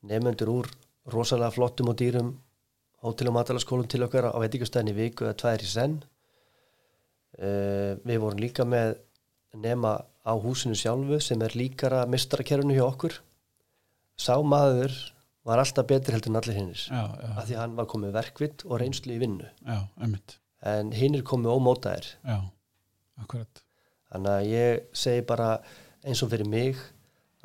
nefnendur 0.10 0.54
úr 0.54 0.72
rosalega 1.10 1.54
flottum 1.56 1.92
og 1.92 1.98
dýrum 2.00 2.34
hótel- 3.04 3.32
og 3.32 3.38
matalaskólum 3.40 3.88
til 3.90 4.04
okkar 4.06 4.30
á 4.30 4.38
veitingastæðin 4.40 4.92
í 4.92 4.98
viku 4.98 5.28
eða 5.28 5.38
tvær 5.40 5.64
í 5.64 5.70
senn. 5.70 6.00
Uh, 7.40 7.96
við 8.04 8.20
vorum 8.24 8.42
líka 8.42 8.66
með 8.68 8.98
nema 9.56 9.96
á 10.26 10.34
húsinu 10.38 10.76
sjálfu 10.78 11.22
sem 11.24 11.42
er 11.42 11.56
líkara 11.58 12.04
mistarakerfinu 12.10 12.76
hjá 12.76 12.86
okkur. 12.90 13.16
Sá 14.20 14.36
maður 14.44 14.92
var 15.48 15.62
alltaf 15.64 15.88
betri 15.88 16.14
heldur 16.14 16.34
en 16.34 16.42
allir 16.42 16.58
hinnir 16.60 16.82
af 16.92 17.48
því 17.48 17.56
hann 17.58 17.78
var 17.78 17.88
komið 17.90 18.12
verkvitt 18.18 18.66
og 18.68 18.82
reynslu 18.82 19.16
í 19.16 19.22
vinnu. 19.22 19.48
Já, 19.64 19.80
en 20.70 20.92
hinnir 20.92 21.24
komið 21.26 21.56
ómótaðir. 21.56 22.12
Já, 22.28 22.38
akkurat 23.24 23.64
Þannig 24.10 24.32
að 24.34 24.48
ég 24.50 24.80
segi 25.04 25.26
bara 25.30 25.50
eins 26.04 26.24
og 26.26 26.32
fyrir 26.32 26.50
mig 26.50 26.80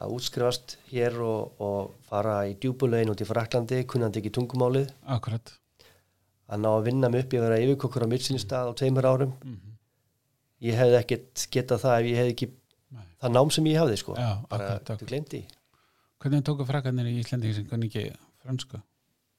að 0.01 0.15
útskrifast 0.17 0.77
hér 0.91 1.19
og, 1.23 1.61
og 1.63 1.93
fara 2.09 2.39
í 2.49 2.55
djúbulegin 2.61 3.13
út 3.13 3.21
í 3.23 3.27
Fraklandi, 3.29 3.83
kunnandi 3.87 4.21
ekki 4.23 4.33
tungumálið, 4.35 4.89
akkurat 5.17 5.53
að 6.51 6.61
ná 6.61 6.71
að 6.75 6.87
vinna 6.89 7.09
mig 7.13 7.25
upp 7.25 7.35
í 7.35 7.39
að 7.41 7.47
vera 7.47 7.61
yfirkokkur 7.65 8.05
á 8.05 8.09
mittsinnstað 8.11 8.69
á 8.69 8.73
tveimur 8.77 9.07
árum. 9.09 9.33
Mhm. 9.45 9.75
Ég 10.65 10.77
hefði 10.81 10.99
ekkert 11.01 11.45
getað 11.53 11.83
það 11.85 11.95
ef 12.01 12.09
ég 12.11 12.19
hefði 12.21 12.33
ekki 12.35 12.49
Nei. 12.95 13.05
það 13.21 13.33
nám 13.37 13.53
sem 13.53 13.69
ég 13.69 13.79
hafði 13.81 13.97
sko. 14.01 14.17
Já, 14.17 14.31
bara 14.49 14.69
akkurat, 14.79 15.01
þú 15.03 15.09
glemdi. 15.11 15.41
hvernig 16.25 16.45
tóku 16.47 16.65
frækarnir 16.65 17.09
í 17.11 17.19
Íslandi 17.21 17.51
sem 17.55 17.67
kunni 17.69 17.91
ekki 17.91 18.05
fransku 18.41 18.79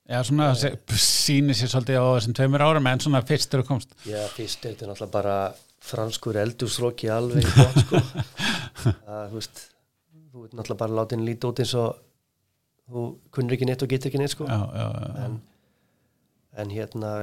já, 0.06 0.20
svona 0.22 0.52
sýnir 0.54 1.58
sér 1.58 1.72
svolítið 1.72 1.98
á 1.98 2.06
þessum 2.14 2.36
tveimur 2.38 2.62
árum 2.62 2.90
en 2.92 3.02
svona 3.02 3.24
fyrst 3.26 3.50
þegar 3.50 3.64
þú 3.64 3.70
komst 3.72 3.96
Já, 4.06 4.20
fyrst 4.36 4.66
er 4.66 4.76
þetta 4.76 4.92
náttúrulega 4.92 5.16
bara 5.16 5.38
franskur 5.86 6.40
eldúsróki 6.42 7.10
alveg 7.14 7.46
bótt 7.56 7.80
sko. 7.84 8.02
það, 9.06 9.22
þú 9.32 9.40
veist, 9.40 9.62
þú 10.32 10.46
ert 10.48 10.58
náttúrulega 10.58 10.82
bara 10.82 10.98
látin 11.02 11.26
lítið 11.28 11.50
út 11.52 11.62
eins 11.64 11.76
og 11.82 12.02
þú 12.90 13.06
kunnir 13.34 13.58
ekki 13.58 13.70
neitt 13.70 13.86
og 13.86 13.92
getur 13.94 14.12
ekki 14.12 14.22
neitt 14.22 14.34
sko. 14.36 14.48
já, 14.50 14.60
já, 14.78 14.88
já, 15.02 15.08
en, 15.26 15.38
en 16.64 16.74
hérna 16.74 17.14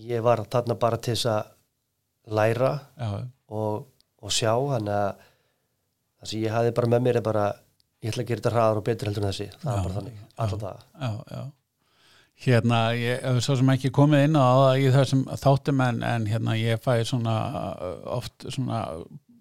ég 0.00 0.24
var 0.24 0.44
þarna 0.52 0.78
bara 0.80 1.00
til 1.02 1.16
þess 1.16 1.28
að 1.32 1.50
læra 2.38 2.72
og, 3.52 3.88
og 4.22 4.32
sjá 4.32 4.52
þannig 4.54 4.94
að 4.96 5.26
það 6.22 6.30
sem 6.30 6.44
ég 6.44 6.54
hafi 6.54 6.74
bara 6.76 6.92
með 6.94 7.04
mér 7.08 7.18
er 7.20 7.26
bara 7.26 7.48
ég 8.02 8.12
ætla 8.12 8.24
að 8.24 8.30
gera 8.30 8.42
þetta 8.42 8.54
hraðar 8.54 8.80
og 8.80 8.86
betur 8.86 9.10
heldur 9.10 9.24
en 9.24 9.32
þessi 9.32 9.48
það 9.62 9.72
er 9.74 9.82
bara 9.86 9.96
þannig, 9.98 10.22
alltaf 10.44 10.62
það 10.62 10.86
já, 11.02 11.10
já. 11.36 11.42
Hérna, 12.42 12.78
ég 12.98 13.20
hef 13.22 13.36
svo 13.44 13.54
sem 13.58 13.68
ekki 13.70 13.92
komið 13.94 14.24
inn 14.26 14.34
á 14.34 14.42
það 14.42 14.80
í 14.82 14.86
þessum 14.96 15.20
þáttum 15.38 15.82
en, 15.84 16.00
en 16.02 16.24
hérna 16.26 16.56
ég 16.58 16.80
fæ 16.82 17.04
svona 17.06 17.34
uh, 17.70 17.92
oft 18.18 18.48
svona 18.50 18.80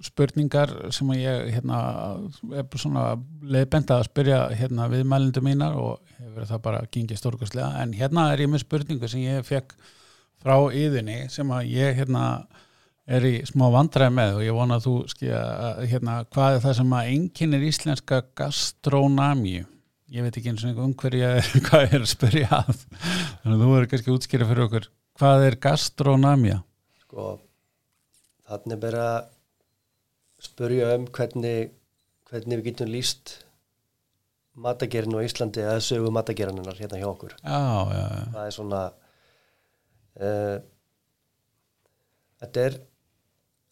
spurningar 0.06 0.74
sem 0.94 1.10
ég 1.18 1.50
hérna 1.56 1.80
er 2.58 2.68
svona 2.78 3.16
leiðbenda 3.42 4.00
að 4.00 4.08
spyrja 4.10 4.40
hérna 4.58 4.86
viðmælindu 4.92 5.44
mínar 5.46 5.78
og 5.82 6.14
hefur 6.20 6.48
það 6.50 6.64
bara 6.68 6.84
gengið 6.94 7.22
stórkastlega 7.22 7.82
en 7.82 7.96
hérna 7.98 8.28
er 8.34 8.46
ég 8.46 8.54
með 8.54 8.66
spurningu 8.66 9.10
sem 9.10 9.26
ég 9.26 9.46
fekk 9.50 9.76
frá 10.42 10.56
yðinni 10.70 11.24
sem 11.34 11.50
að 11.54 11.74
ég 11.74 11.98
hérna 12.02 12.26
er 13.10 13.26
í 13.26 13.36
smá 13.50 13.68
vandræði 13.74 14.14
með 14.18 14.40
og 14.40 14.46
ég 14.46 14.58
vona 14.58 14.78
að 14.78 14.88
þú 14.88 14.96
skilja 15.10 15.44
hérna 15.90 16.22
hvað 16.30 16.56
er 16.56 16.66
það 16.66 16.80
sem 16.80 16.98
að 16.98 17.14
einkennir 17.16 17.70
íslenska 17.70 18.24
gastrónamíu 18.38 19.66
ég 20.12 20.26
veit 20.26 20.38
ekki 20.38 20.52
eins 20.52 20.66
og 20.68 20.82
um 20.84 20.96
hverju 20.98 21.22
ég 21.22 21.38
er, 21.40 21.52
hvað 21.68 21.86
ég 21.86 21.96
er 21.98 22.06
að 22.06 22.12
spyrja 22.12 22.50
að. 22.62 22.82
Þannig 23.44 23.54
að 23.54 23.62
þú 23.64 23.70
verður 23.74 23.92
kannski 23.94 24.16
útskýra 24.16 24.50
fyrir 24.50 24.66
okkur. 24.68 24.90
Hvað 25.22 25.46
er 25.48 25.60
gastrónamía 25.66 26.58
sko, 27.04 27.30
þannig 28.50 28.76
er 28.76 28.82
bara 28.82 29.06
að 29.12 29.30
spurja 30.42 30.92
um 30.98 31.08
hvernig 31.14 31.72
hvernig 32.32 32.62
við 32.62 32.68
getum 32.70 32.92
líst 32.92 33.34
matagerinn 34.62 35.16
á 35.20 35.24
Íslandi 35.24 35.64
eða 35.64 35.84
sögu 35.84 36.12
matagerinnar 36.16 36.80
hérna 36.80 37.00
hjá 37.00 37.08
okkur. 37.10 37.36
Já, 37.44 37.60
já, 37.92 38.04
já, 38.04 38.24
það 38.34 38.46
er 38.46 38.56
svona 38.56 38.82
uh, 40.22 40.58
þetta 42.42 42.66
er 42.66 42.78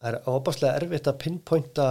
það 0.00 0.10
er 0.12 0.18
óbáslega 0.32 0.80
erfitt 0.80 1.10
að 1.10 1.20
pinpointa 1.24 1.88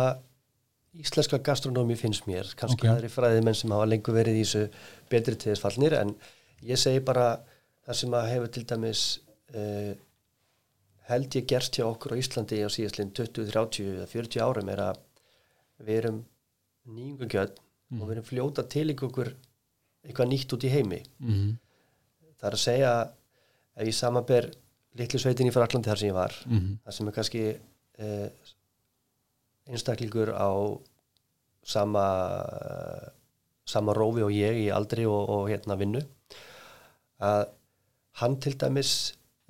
íslenska 0.98 1.40
gastronómi 1.46 1.96
finnst 2.00 2.28
mér, 2.28 2.50
kannski 2.58 2.82
Ok. 2.82 2.84
okay. 2.84 2.96
aðri 2.96 3.10
fræðimenn 3.14 3.58
sem 3.58 3.72
hafa 3.76 3.88
lengur 3.90 4.16
verið 4.18 4.40
í 4.40 4.44
þessu 4.44 4.64
betri 5.12 5.36
til 5.36 5.52
þess 5.52 5.64
fallnir, 5.64 5.96
en 6.00 6.16
ég 6.66 6.80
segi 6.82 7.04
bara 7.06 7.40
það 7.86 8.00
sem 8.02 8.18
að 8.20 8.30
hefur 8.34 8.54
til 8.56 8.66
dæmis 8.72 9.04
uh, 9.56 9.94
held 11.10 11.40
ég 11.40 11.48
gerst 11.50 11.78
hjá 11.78 11.86
okkur 11.88 12.18
á 12.18 12.22
Íslandi 12.22 12.62
á 12.66 12.70
síðastlinn 12.70 13.14
20, 13.14 13.50
30 13.54 13.94
eða 13.96 14.10
40 14.10 14.46
árum 14.46 14.70
er 14.70 14.84
að 14.90 15.00
við 15.86 16.02
erum 16.02 16.20
nýjungugjöld 16.90 17.58
og 17.96 18.04
við 18.04 18.14
erum 18.18 18.28
fljóta 18.28 18.66
til 18.70 18.90
ykkur 18.94 19.34
eitthvað 20.06 20.30
nýtt 20.30 20.54
út 20.54 20.66
í 20.66 20.74
heimi 20.74 21.02
mm 21.22 21.58
það 22.40 22.50
er 22.50 22.56
að 22.56 22.64
segja 22.64 22.94
ef 23.80 23.90
ég 23.90 23.96
samanber 23.96 24.48
litlu 25.00 25.22
sveitin 25.22 25.50
í 25.50 25.54
Fraklandi 25.54 25.92
þar 25.92 26.02
sem 26.02 26.10
ég 26.10 26.18
var 26.18 26.36
-hmm. 26.46 26.78
þar 26.86 26.96
sem 26.98 27.08
er 27.08 27.16
kannski 27.18 27.44
eh, 28.00 28.28
einstaklingur 29.70 30.34
á 30.34 30.50
sama 31.64 32.06
sama 33.70 33.94
rófi 33.94 34.26
og 34.26 34.34
ég 34.34 34.64
í 34.66 34.68
aldri 34.74 35.06
og, 35.06 35.30
og 35.30 35.50
hérna 35.52 35.78
vinnu 35.80 36.02
að 37.22 37.50
hann 38.22 38.38
til 38.42 38.56
dæmis 38.58 38.94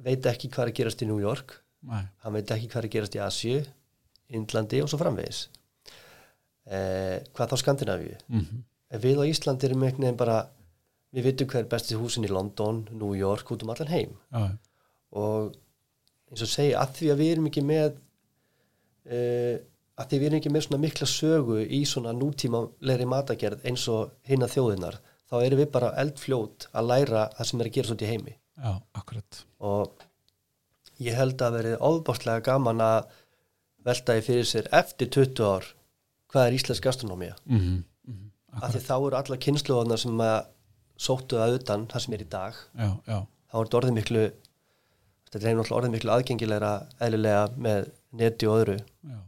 veit 0.03 0.25
ekki 0.27 0.49
hvað 0.51 0.69
er 0.69 0.77
gerast 0.81 1.03
í 1.05 1.07
New 1.09 1.21
York 1.21 1.59
Nei, 1.87 2.03
hann 2.23 2.35
veit 2.35 2.51
ekki 2.51 2.67
hvað 2.71 2.85
er 2.85 2.93
gerast 2.97 3.15
í 3.15 3.23
Asju 3.23 3.61
Indlandi 4.29 4.81
og 4.83 4.89
svo 4.91 4.99
framvegis. 4.99 5.47
Eh, 6.69 7.23
hvað 7.33 7.53
þá 7.53 7.61
Skandinavíu? 7.63 8.17
Mm 8.29 8.65
en 8.89 9.03
við 9.03 9.21
á 9.21 9.29
Íslandi 9.29 9.67
erum 9.67 9.83
einhvern 9.85 10.07
veginn 10.07 10.19
bara 10.19 10.39
við 11.13 11.29
vitum 11.29 11.49
hver 11.49 11.63
er 11.63 11.69
besti 11.69 11.97
húsin 11.97 12.25
í 12.25 12.31
London, 12.31 12.83
New 12.93 13.15
York, 13.17 13.49
út 13.53 13.65
um 13.65 13.73
allan 13.73 13.91
heim. 13.91 14.15
Já, 14.33 14.49
og 15.17 15.55
eins 16.29 16.43
og 16.45 16.51
segja 16.51 16.81
að 16.83 16.95
því 16.99 17.11
að 17.13 17.21
við 17.21 17.31
erum 17.33 17.49
ekki 17.49 17.63
með 17.65 17.99
uh, 19.09 19.55
að 19.99 20.09
því 20.09 20.19
við 20.19 20.27
erum 20.29 20.39
ekki 20.39 20.51
með 20.53 20.65
svona 20.65 20.81
mikla 20.83 21.07
sögu 21.11 21.61
í 21.63 21.79
svona 21.87 22.13
nútímalegri 22.15 23.07
matagerð 23.09 23.65
eins 23.67 23.87
og 23.91 24.13
hinna 24.29 24.47
þjóðinnar 24.51 24.99
þá 25.29 25.35
erum 25.43 25.61
við 25.61 25.71
bara 25.73 25.95
eldfljót 26.01 26.69
að 26.71 26.91
læra 26.91 27.25
það 27.37 27.49
sem 27.49 27.61
er 27.61 27.69
að 27.69 27.75
gera 27.77 27.89
svo 27.89 27.97
í 27.99 28.09
heimi. 28.09 28.35
Já, 28.59 28.71
akkurat. 28.97 29.41
Og 29.59 30.05
ég 31.03 31.17
held 31.19 31.43
að 31.43 31.57
verið 31.59 31.83
óbástlega 31.85 32.45
gaman 32.47 32.83
að 32.83 33.11
velta 33.87 34.15
því 34.15 34.25
fyrir 34.25 34.49
sér 34.49 34.71
eftir 34.75 35.11
20 35.15 35.45
ár 35.47 35.69
hvað 36.29 36.47
er 36.47 36.57
íslensk 36.57 36.85
gastronómía 36.85 37.35
mm 37.45 37.59
-hmm. 37.59 38.29
af 38.61 38.73
því 38.73 38.81
þá 38.89 38.95
eru 38.97 39.15
alla 39.17 39.37
kynsluðarna 39.45 39.97
sem 39.97 40.21
að 40.21 40.45
sóttu 40.97 41.39
að 41.39 41.55
utan 41.59 41.87
það 41.87 42.01
sem 42.03 42.13
er 42.13 42.21
í 42.21 42.29
dag. 42.29 42.53
Já, 42.75 42.89
já, 43.07 43.19
þá 43.51 43.55
er 43.59 43.65
þetta 43.65 43.79
orðið 43.79 43.97
miklu 43.99 44.31
þetta 45.31 45.49
er 45.49 45.73
orðið 45.77 45.91
miklu 45.91 46.11
aðgengilegra 46.11 46.73
eðlilega 46.99 47.43
með 47.55 47.91
neti 48.11 48.47
og 48.47 48.59
öðru. 48.59 48.77
Já, 49.03 49.19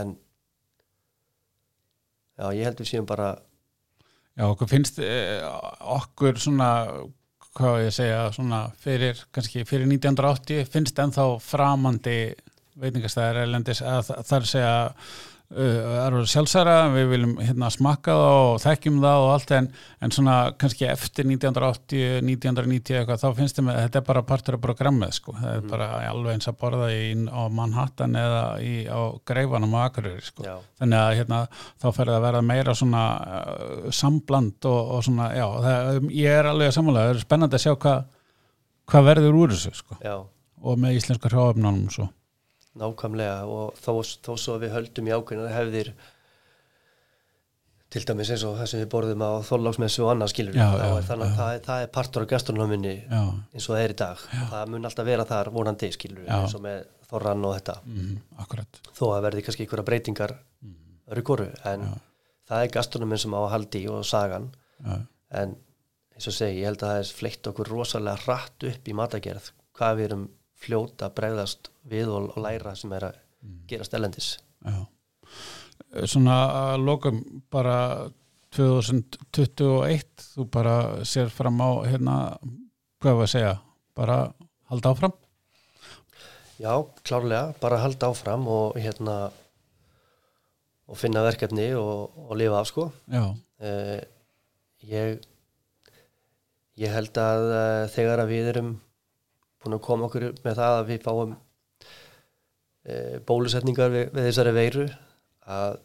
en 0.00 0.16
já, 2.36 2.48
ég 2.52 2.64
held 2.68 2.80
við 2.82 2.90
séum 2.92 3.06
bara 3.08 3.34
Já, 4.36 4.44
okkur 4.52 4.68
finnst 4.68 4.98
eh, 5.00 5.40
okkur 5.80 6.36
svona, 6.36 6.66
hvað 7.56 7.78
ég 7.86 7.94
segja, 7.96 8.18
svona 8.36 8.58
fyrir, 8.82 9.22
kannski 9.32 9.62
fyrir 9.64 9.88
1980 9.88 10.66
finnst 10.74 10.98
ennþá 11.00 11.24
framandi 11.40 12.18
veitingastæðar 12.76 13.38
erlendis 13.46 13.80
að 13.80 14.02
þa- 14.10 14.18
það 14.28 14.36
að 14.42 14.50
segja 14.50 14.74
uh, 15.54 16.06
er 16.06 16.16
sjálfsæra, 16.30 16.74
við 16.94 17.06
viljum 17.12 17.34
hérna 17.40 17.68
smakka 17.72 18.14
það 18.16 18.38
og 18.46 18.58
þekkjum 18.64 18.96
það 19.04 19.22
og 19.22 19.30
allt 19.34 19.52
en, 19.56 19.68
en 20.02 20.14
svona 20.14 20.36
kannski 20.60 20.88
eftir 20.90 21.28
1980 21.28 22.18
1990 22.26 22.98
eitthvað, 23.00 23.22
þá 23.22 23.40
finnst 23.40 23.60
þeim 23.60 23.70
að 23.72 23.80
þetta 23.84 24.00
er 24.00 24.06
bara 24.08 24.24
partur 24.30 24.58
af 24.58 24.64
programmið 24.64 25.14
sko, 25.18 25.36
það 25.38 25.52
er 25.52 25.68
bara 25.70 25.88
alveg 26.10 26.36
eins 26.36 26.50
að 26.50 26.58
borða 26.64 26.90
í, 26.94 27.06
á 27.30 27.42
Manhattan 27.60 28.18
eða 28.20 28.42
í, 28.64 28.74
á 28.90 29.00
Greifanum 29.28 29.78
og 29.78 29.86
Akureyri 29.86 30.26
sko. 30.26 30.46
Já, 30.46 30.56
þannig 30.82 31.02
að 31.02 31.14
hérna, 31.20 31.40
þá 31.82 31.88
fer 31.88 32.12
það 32.12 32.18
að 32.18 32.28
verða 32.28 32.44
meira 32.50 32.76
svona 32.82 33.06
uh, 33.16 33.88
sambland 33.94 34.70
og, 34.70 34.94
og 34.98 35.06
svona, 35.06 35.32
já, 35.36 35.46
það, 35.68 36.04
ég 36.16 36.38
er 36.42 36.50
alveg 36.52 36.72
að 36.72 36.78
sammála, 36.80 37.06
það 37.06 37.14
er 37.14 37.26
spennandi 37.26 37.60
að 37.60 37.66
sjá 37.66 37.74
hvað 37.76 38.04
hvað 38.86 39.08
verður 39.08 39.40
úr 39.40 39.50
þessu, 39.50 39.72
sko. 39.74 39.96
Já, 39.98 40.14
og 40.66 40.78
með 40.80 41.00
íslenska 41.00 41.30
hráöfnunum 41.32 41.90
svo 41.90 42.06
nákvæmlega 42.80 43.38
og 43.48 43.78
þó, 43.80 43.92
þó 44.26 44.32
svo 44.40 44.58
við 44.62 44.74
höldum 44.76 45.08
í 45.08 45.14
ákveðinu 45.16 45.52
hefðir 45.54 45.90
til 47.96 48.02
dæmis 48.08 48.30
eins 48.34 48.42
og 48.44 48.56
það 48.58 48.68
sem 48.70 48.80
við 48.82 48.88
borðum 48.92 49.22
á 49.22 49.30
þóllagsmessu 49.46 50.02
og 50.04 50.10
annað 50.12 50.32
skilur 50.32 50.56
Já, 50.58 50.66
já, 50.74 50.88
þannig 51.06 51.28
já. 51.28 51.32
að 51.32 51.36
það, 51.38 51.60
það 51.68 51.84
er 51.84 51.92
partur 51.94 52.24
af 52.24 52.30
gastronominni 52.32 52.94
já, 52.98 53.20
eins 53.54 53.68
og 53.68 53.76
það 53.76 53.82
er 53.84 53.94
í 53.94 53.98
dag. 54.02 54.24
Það 54.50 54.72
mun 54.72 54.88
alltaf 54.90 55.06
vera 55.06 55.26
þar 55.30 55.50
vonandi 55.54 55.90
skilur 55.94 56.26
Já. 56.26 56.34
eins 56.40 56.56
og 56.58 56.64
með 56.66 56.80
þorran 57.06 57.46
og 57.46 57.54
þetta. 57.54 57.76
Mm, 57.86 58.16
þó 58.98 59.04
að 59.14 59.26
verði 59.28 59.44
kannski 59.46 59.64
einhverja 59.66 59.86
breytingar 59.86 60.34
öru 61.14 61.22
koru 61.30 61.46
en 61.70 61.86
það 62.50 62.64
er 62.66 62.74
gastronomin 62.74 63.22
sem 63.22 63.36
á 63.38 63.40
að 63.44 63.52
haldi 63.54 63.84
og 63.94 64.02
sagan. 64.08 64.50
Já, 64.82 64.96
en 65.40 65.54
eins 66.16 66.26
og 66.26 66.34
segi, 66.34 66.60
ég 66.64 66.70
held 66.72 66.82
að 66.82 66.90
það 66.90 67.04
er 67.04 67.14
fleitt 67.20 67.48
okkur 67.52 67.70
rosalega 67.70 68.24
hratt 68.26 68.66
upp 68.66 68.90
í 68.90 68.96
matagerð 68.98 69.52
hvað 69.76 69.98
við 70.00 70.08
erum 70.10 70.26
fljóta 70.60 71.10
bregðast 71.14 71.70
við 71.86 72.10
og, 72.12 72.30
og 72.34 72.42
læra 72.44 72.74
sem 72.78 72.92
er 72.96 73.10
að 73.10 73.18
gerast 73.70 73.94
ellendis 73.94 74.36
já. 74.64 74.86
Svona 76.08 76.36
að 76.72 76.86
lokum 76.86 77.20
bara 77.52 78.08
2021 78.56 80.26
þú 80.32 80.46
bara 80.52 81.04
sér 81.08 81.30
fram 81.32 81.60
á 81.60 81.70
hérna, 81.86 82.16
hvað 83.02 83.18
var 83.18 83.28
að 83.28 83.32
segja 83.32 83.54
bara 83.96 84.18
halda 84.70 84.92
áfram? 84.92 85.16
Já, 86.56 86.72
klárlega, 87.04 87.52
bara 87.60 87.82
halda 87.82 88.10
áfram 88.12 88.46
og 88.48 88.78
hérna 88.80 89.16
og 90.86 90.98
finna 90.98 91.24
verkefni 91.26 91.72
og, 91.76 92.14
og 92.16 92.36
lifa 92.38 92.62
af 92.62 92.70
sko. 92.70 92.88
Uh, 93.12 93.98
ég 94.86 95.20
ég 96.80 96.92
held 96.92 97.20
að 97.20 97.46
uh, 97.50 97.84
þegar 97.92 98.22
að 98.22 98.32
við 98.32 98.50
erum 98.52 98.74
búin 99.66 99.76
að 99.78 99.84
koma 99.86 100.08
okkur 100.08 100.30
með 100.44 100.56
það 100.60 100.78
að 100.78 100.88
við 100.92 101.04
fáum 101.04 101.34
uh, 102.86 103.18
bólusetningar 103.28 103.92
við, 103.92 104.08
við 104.14 104.30
þessari 104.30 104.56
veiru 104.56 104.88
að 105.46 105.78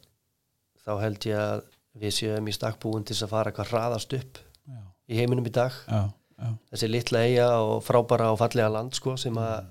þá 0.81 0.93
held 1.03 1.29
ég 1.29 1.41
að 1.41 1.67
við 2.01 2.15
séum 2.15 2.47
í 2.47 2.55
stakkbúin 2.55 3.05
til 3.07 3.17
að 3.19 3.33
fara 3.33 3.53
hvað 3.55 3.73
hraðast 3.73 4.15
upp 4.17 4.39
já, 4.39 4.81
í 5.11 5.19
heiminum 5.19 5.47
í 5.47 5.53
dag. 5.53 5.75
Já, 5.87 6.01
já, 6.39 6.49
þessi 6.71 6.89
litla 6.89 7.23
eiga 7.27 7.51
og 7.65 7.83
frábara 7.85 8.31
og 8.33 8.39
fallega 8.41 8.71
land 8.71 8.95
sko 8.97 9.17
sem 9.19 9.37
að 9.37 9.69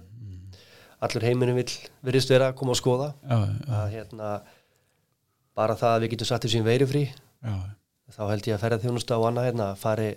allur 1.01 1.25
heiminum 1.25 1.57
vill 1.57 1.73
virðist 2.05 2.33
vera 2.33 2.51
að 2.51 2.59
koma 2.61 2.77
að 2.77 2.83
skoða. 2.83 3.11
Að 3.27 3.95
hérna 3.95 4.33
bara 5.57 5.77
það 5.77 5.95
að 5.97 6.03
við 6.05 6.13
getum 6.15 6.31
satt 6.31 6.47
þessi 6.47 6.65
veirufrí. 6.65 7.07
Já, 7.41 7.55
þá 8.13 8.23
held 8.29 8.51
ég 8.51 8.57
að 8.57 8.65
ferða 8.67 8.83
þjónusta 8.85 9.19
og 9.21 9.31
annað 9.31 9.49
hérna 9.51 9.71
fari 9.81 10.11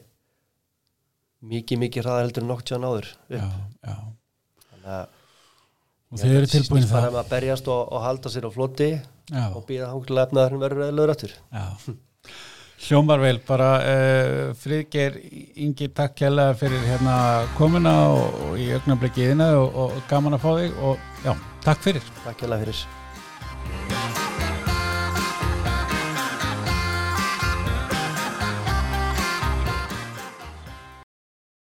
mikið, 1.52 1.82
mikið 1.84 2.06
hraðar 2.06 2.28
heldur 2.28 2.46
en 2.46 2.50
nokk 2.54 2.64
tján 2.68 2.88
áður 2.88 3.10
upp. 3.10 3.36
já, 3.36 3.44
já. 3.84 3.98
þannig 4.70 4.96
að 4.96 5.20
og 6.14 6.22
þið 6.22 6.38
eru 6.38 6.50
tilbúin 6.52 6.90
það 6.90 7.20
að 7.20 7.30
berjast 7.32 7.70
og, 7.74 7.84
og 7.90 8.04
halda 8.06 8.32
sér 8.32 8.46
á 8.46 8.52
floti 8.54 8.90
já, 8.94 9.46
og 9.50 9.62
býða 9.68 9.92
hangulega 9.92 10.28
efnaðurinn 10.30 10.64
verður 10.64 10.90
eðlöður 10.90 11.14
aftur. 11.16 11.38
Já. 11.54 11.96
Hljómar 12.84 13.22
vel, 13.24 13.38
bara 13.48 13.70
uh, 13.80 14.50
Friðgeir 14.60 15.16
Ingi, 15.64 15.88
takk 15.96 16.18
kjærlega 16.20 16.58
fyrir 16.60 16.84
hérna 16.90 17.16
komuna 17.58 17.94
og, 18.12 18.42
og 18.50 18.58
í 18.60 18.68
augnablikkiðina 18.76 19.54
og, 19.62 19.80
og 19.86 19.96
gaman 20.12 20.36
að 20.36 20.44
fá 20.44 20.52
þig 20.60 20.84
og 20.90 21.24
já, 21.24 21.32
takk 21.64 21.88
fyrir. 21.88 22.12
Takk 22.26 22.44
hjá 22.44 22.52
fyrir 22.58 22.84